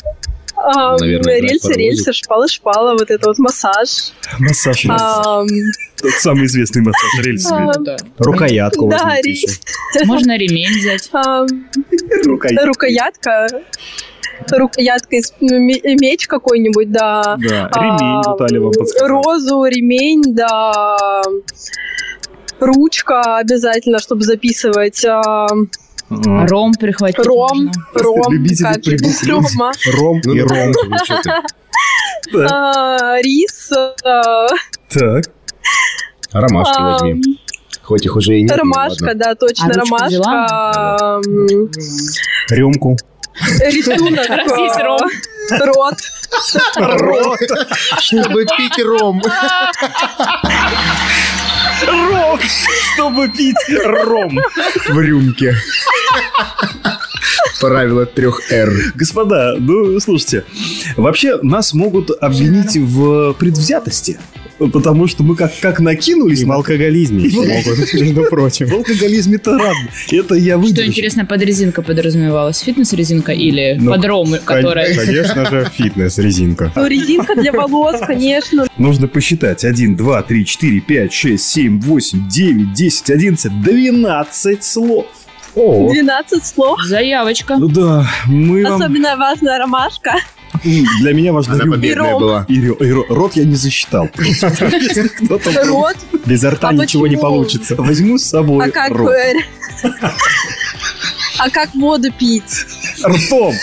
А, 0.55 0.97
Наверное, 0.97 1.39
рельсы, 1.41 1.73
рельсы, 1.73 2.13
шпалы, 2.13 2.47
шпала, 2.47 2.93
вот 2.93 3.11
это 3.11 3.27
вот 3.27 3.37
массаж. 3.39 4.13
Массаж. 4.39 4.85
Ам, 4.89 5.45
Тот 6.01 6.11
самый 6.13 6.45
известный 6.45 6.81
массаж 6.81 7.25
рельс. 7.25 7.45
а, 7.51 7.73
Рукоятку 8.17 8.87
Да, 8.89 9.03
возьмите 9.03 9.27
рельс. 9.29 9.41
еще. 9.93 10.05
Можно 10.05 10.37
ремень 10.37 10.79
взять. 10.79 11.09
Рукоятка. 12.25 12.65
рукоятка. 12.65 13.47
Рукоятка 14.51 15.15
из 15.17 15.33
меч 15.41 16.27
какой-нибудь, 16.27 16.91
да. 16.91 17.37
Да, 17.39 17.69
А, 17.71 17.83
ремень 17.83 18.21
Наталья 18.25 18.61
вам 18.61 18.71
подсказала. 18.71 19.09
Розу, 19.23 19.63
ремень, 19.65 20.23
да. 20.35 21.21
Ручка 22.59 23.37
обязательно, 23.37 23.99
чтобы 23.99 24.23
записывать. 24.23 25.03
а, 25.05 25.47
А. 26.09 26.47
Ром 26.47 26.73
прихватить 26.73 27.25
Ром, 27.25 27.65
можно. 27.65 27.71
ром, 27.95 28.31
прибухнуть. 28.45 29.27
рома. 29.29 29.71
Ром 29.93 30.19
и 30.21 30.41
ну, 30.41 30.47
ром. 30.47 30.73
А, 32.51 33.21
Рис, 33.21 33.71
а, 34.03 34.47
Так. 34.89 35.25
Ромашки 36.31 36.75
А, 36.77 36.91
возьми. 36.99 37.39
Хоть 37.83 38.05
их 38.05 38.15
уже 38.17 38.37
и 38.37 38.41
нет. 38.43 38.51
ну 38.51 38.57
Ромашка, 38.57 39.13
да, 39.15 39.35
точно, 39.35 39.67
А 39.67 39.73
ромашка. 39.73 41.21
Рюмку. 42.49 42.97
Рисунок. 43.59 44.29
Раз 44.29 44.57
есть 44.57 44.79
ром. 44.79 44.99
Рот. 45.49 45.97
Рот, 46.75 47.39
чтобы 47.99 48.45
пить 48.57 48.83
ром. 48.83 49.21
Ром, 51.85 52.39
чтобы 52.93 53.29
пить 53.29 53.55
ром. 53.85 54.39
В 54.89 54.99
рюмке. 54.99 55.55
Правило 57.59 58.05
трех 58.05 58.51
«Р». 58.51 58.71
Господа, 58.93 59.55
ну, 59.57 59.99
слушайте, 59.99 60.43
вообще 60.95 61.39
нас 61.41 61.73
могут 61.73 62.11
обвинить 62.21 62.77
в 62.77 63.33
предвзятости. 63.33 64.19
Потому 64.57 65.07
что 65.07 65.23
мы 65.23 65.35
как, 65.35 65.51
как 65.61 65.79
накинулись 65.79 66.41
И 66.41 66.45
в 66.45 66.47
на 66.47 66.55
алкоголизме 66.55 67.23
между 67.93 68.23
прочим. 68.23 68.67
в 68.67 68.73
алкоголизме-то 68.73 69.51
ладно. 69.51 69.89
Это 70.11 70.35
я 70.35 70.53
Что 70.55 70.65
выдержу. 70.65 70.87
интересно, 70.89 71.25
под 71.25 71.41
резинка 71.43 71.81
подразумевалась? 71.81 72.59
Фитнес-резинка 72.61 73.31
или 73.33 73.77
Ну, 73.79 73.91
под 73.91 74.05
ром, 74.05 74.35
которая... 74.43 74.95
Конечно 74.95 75.45
же, 75.49 75.69
фитнес-резинка. 75.77 76.71
Ну, 76.75 76.87
резинка 76.87 77.35
для 77.35 77.51
волос, 77.51 77.99
конечно. 78.05 78.67
Нужно 78.77 79.07
посчитать. 79.07 79.63
1, 79.63 79.95
2, 79.95 80.21
3, 80.23 80.45
4, 80.45 80.81
5, 80.81 81.13
6, 81.13 81.43
7, 81.45 81.79
8, 81.81 82.27
9, 82.29 82.73
10, 82.73 83.09
11, 83.11 83.61
12 83.61 84.63
слов. 84.63 85.05
О, 85.55 85.89
12 85.91 86.45
слов. 86.45 86.79
Заявочка. 86.83 87.57
Ну 87.57 87.67
да, 87.67 88.07
мы 88.27 88.63
вам... 88.63 88.81
Особенно 88.81 89.17
важная 89.17 89.57
ромашка. 89.57 90.15
Для 90.63 91.13
меня 91.13 91.33
важно 91.33 91.53
Она 91.53 91.63
рюмка. 91.63 91.77
победная 91.77 92.15
была. 92.19 92.45
И 92.49 92.55
и 92.55 92.91
рот 92.91 93.35
я 93.35 93.45
не 93.45 93.55
засчитал. 93.55 94.09
Рот. 95.65 95.97
без 96.25 96.43
рта 96.43 96.69
А 96.69 96.73
ничего 96.73 97.07
не 97.07 97.17
получится. 97.17 97.75
Возьму 97.75 98.17
с 98.17 98.23
собой 98.23 98.69
А 98.69 98.89
рот. 98.89 99.11
А 101.39 101.49
как 101.49 101.73
воду 101.75 102.11
пить? 102.11 102.65
Ртом. 103.03 103.53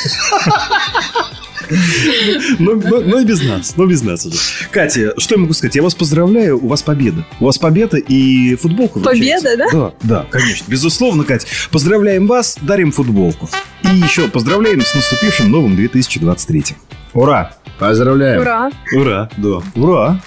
Ну, 2.59 2.81
ну, 2.85 3.01
ну 3.01 3.21
и 3.21 3.25
без 3.25 3.43
нас, 3.43 3.75
ну 3.77 3.87
без 3.87 4.03
нас 4.03 4.27
уже. 4.27 4.37
Катя, 4.71 5.15
что 5.19 5.35
я 5.35 5.41
могу 5.41 5.55
сказать? 5.55 5.75
Я 5.75 5.83
вас 5.83 5.95
поздравляю, 5.95 6.63
у 6.63 6.69
вас 6.69 6.83
победа. 6.83 7.27
У 7.41 7.47
вас 7.47 7.59
победа 7.59 7.97
и 7.97 8.55
футболку. 8.57 9.01
Победа, 9.01 9.57
Да, 9.73 9.93
да, 10.03 10.27
конечно. 10.31 10.71
Безусловно, 10.71 11.25
Катя. 11.25 11.47
Поздравляем 11.71 12.27
вас, 12.27 12.59
дарим 12.61 12.93
футболку. 12.93 13.49
И 13.85 13.97
еще 13.97 14.29
поздравляем 14.29 14.81
с 14.81 14.95
наступившим 14.95 15.51
новым 15.51 15.77
2023. 15.77 16.65
Ура! 17.13 17.53
Поздравляем. 17.79 18.41
Ура. 18.41 18.71
Ура, 18.93 19.29
да. 19.37 19.63
Ура. 19.75 20.21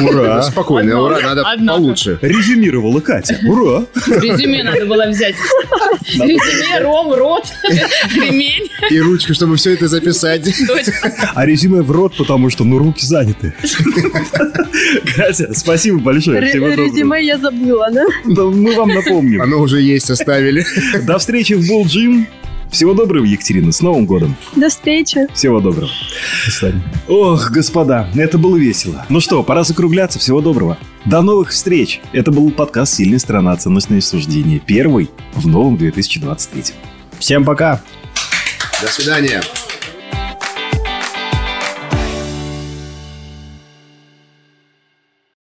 Ура. 0.00 0.42
Спокойно, 0.50 0.92
Одно. 0.92 1.04
ура, 1.04 1.20
надо 1.20 1.42
Одно. 1.42 1.76
получше. 1.76 2.18
Резюмировала 2.22 3.00
Катя. 3.00 3.38
Ура. 3.44 3.84
Резюме 4.06 4.62
надо 4.62 4.86
было 4.86 5.06
взять. 5.08 5.34
Резюме, 6.14 6.80
ром, 6.80 7.12
рот, 7.12 7.46
ремень. 8.14 8.68
И 8.88 9.00
ручку, 9.00 9.34
чтобы 9.34 9.56
все 9.56 9.74
это 9.74 9.88
записать. 9.88 10.44
Точно. 10.66 10.92
А 11.34 11.44
резюме 11.44 11.82
в 11.82 11.90
рот, 11.90 12.16
потому 12.16 12.50
что, 12.50 12.62
ну, 12.64 12.78
руки 12.78 13.04
заняты. 13.04 13.52
Катя, 15.16 15.52
спасибо 15.54 15.98
большое. 15.98 16.40
Резюме 16.40 17.24
я 17.24 17.36
забыла, 17.36 17.88
да? 17.90 18.04
Да, 18.26 18.44
мы 18.44 18.76
вам 18.76 18.90
напомним. 18.90 19.42
Оно 19.42 19.58
уже 19.58 19.80
есть, 19.80 20.08
оставили. 20.10 20.64
До 21.02 21.18
встречи 21.18 21.54
в 21.54 21.62
Gym. 21.62 22.26
Всего 22.70 22.94
доброго, 22.94 23.24
Екатерина. 23.24 23.72
С 23.72 23.80
Новым 23.80 24.06
годом. 24.06 24.36
До 24.54 24.68
встречи. 24.68 25.26
Всего 25.34 25.60
доброго. 25.60 25.90
До 26.44 26.50
свидания. 26.50 26.82
Ох, 27.08 27.50
господа, 27.50 28.08
это 28.14 28.38
было 28.38 28.56
весело. 28.56 29.06
Ну 29.08 29.20
что, 29.20 29.42
пора 29.42 29.64
закругляться. 29.64 30.18
Всего 30.18 30.40
доброго. 30.40 30.78
До 31.04 31.22
новых 31.22 31.50
встреч. 31.50 32.00
Это 32.12 32.30
был 32.32 32.50
подкаст 32.50 32.94
«Сильная 32.94 33.18
страна. 33.18 33.56
Ценностные 33.56 34.02
суждения». 34.02 34.58
Первый 34.58 35.10
в 35.34 35.46
новом 35.46 35.76
2023. 35.76 36.74
Всем 37.18 37.44
пока! 37.44 37.80
До 38.82 38.88
свидания. 38.88 39.40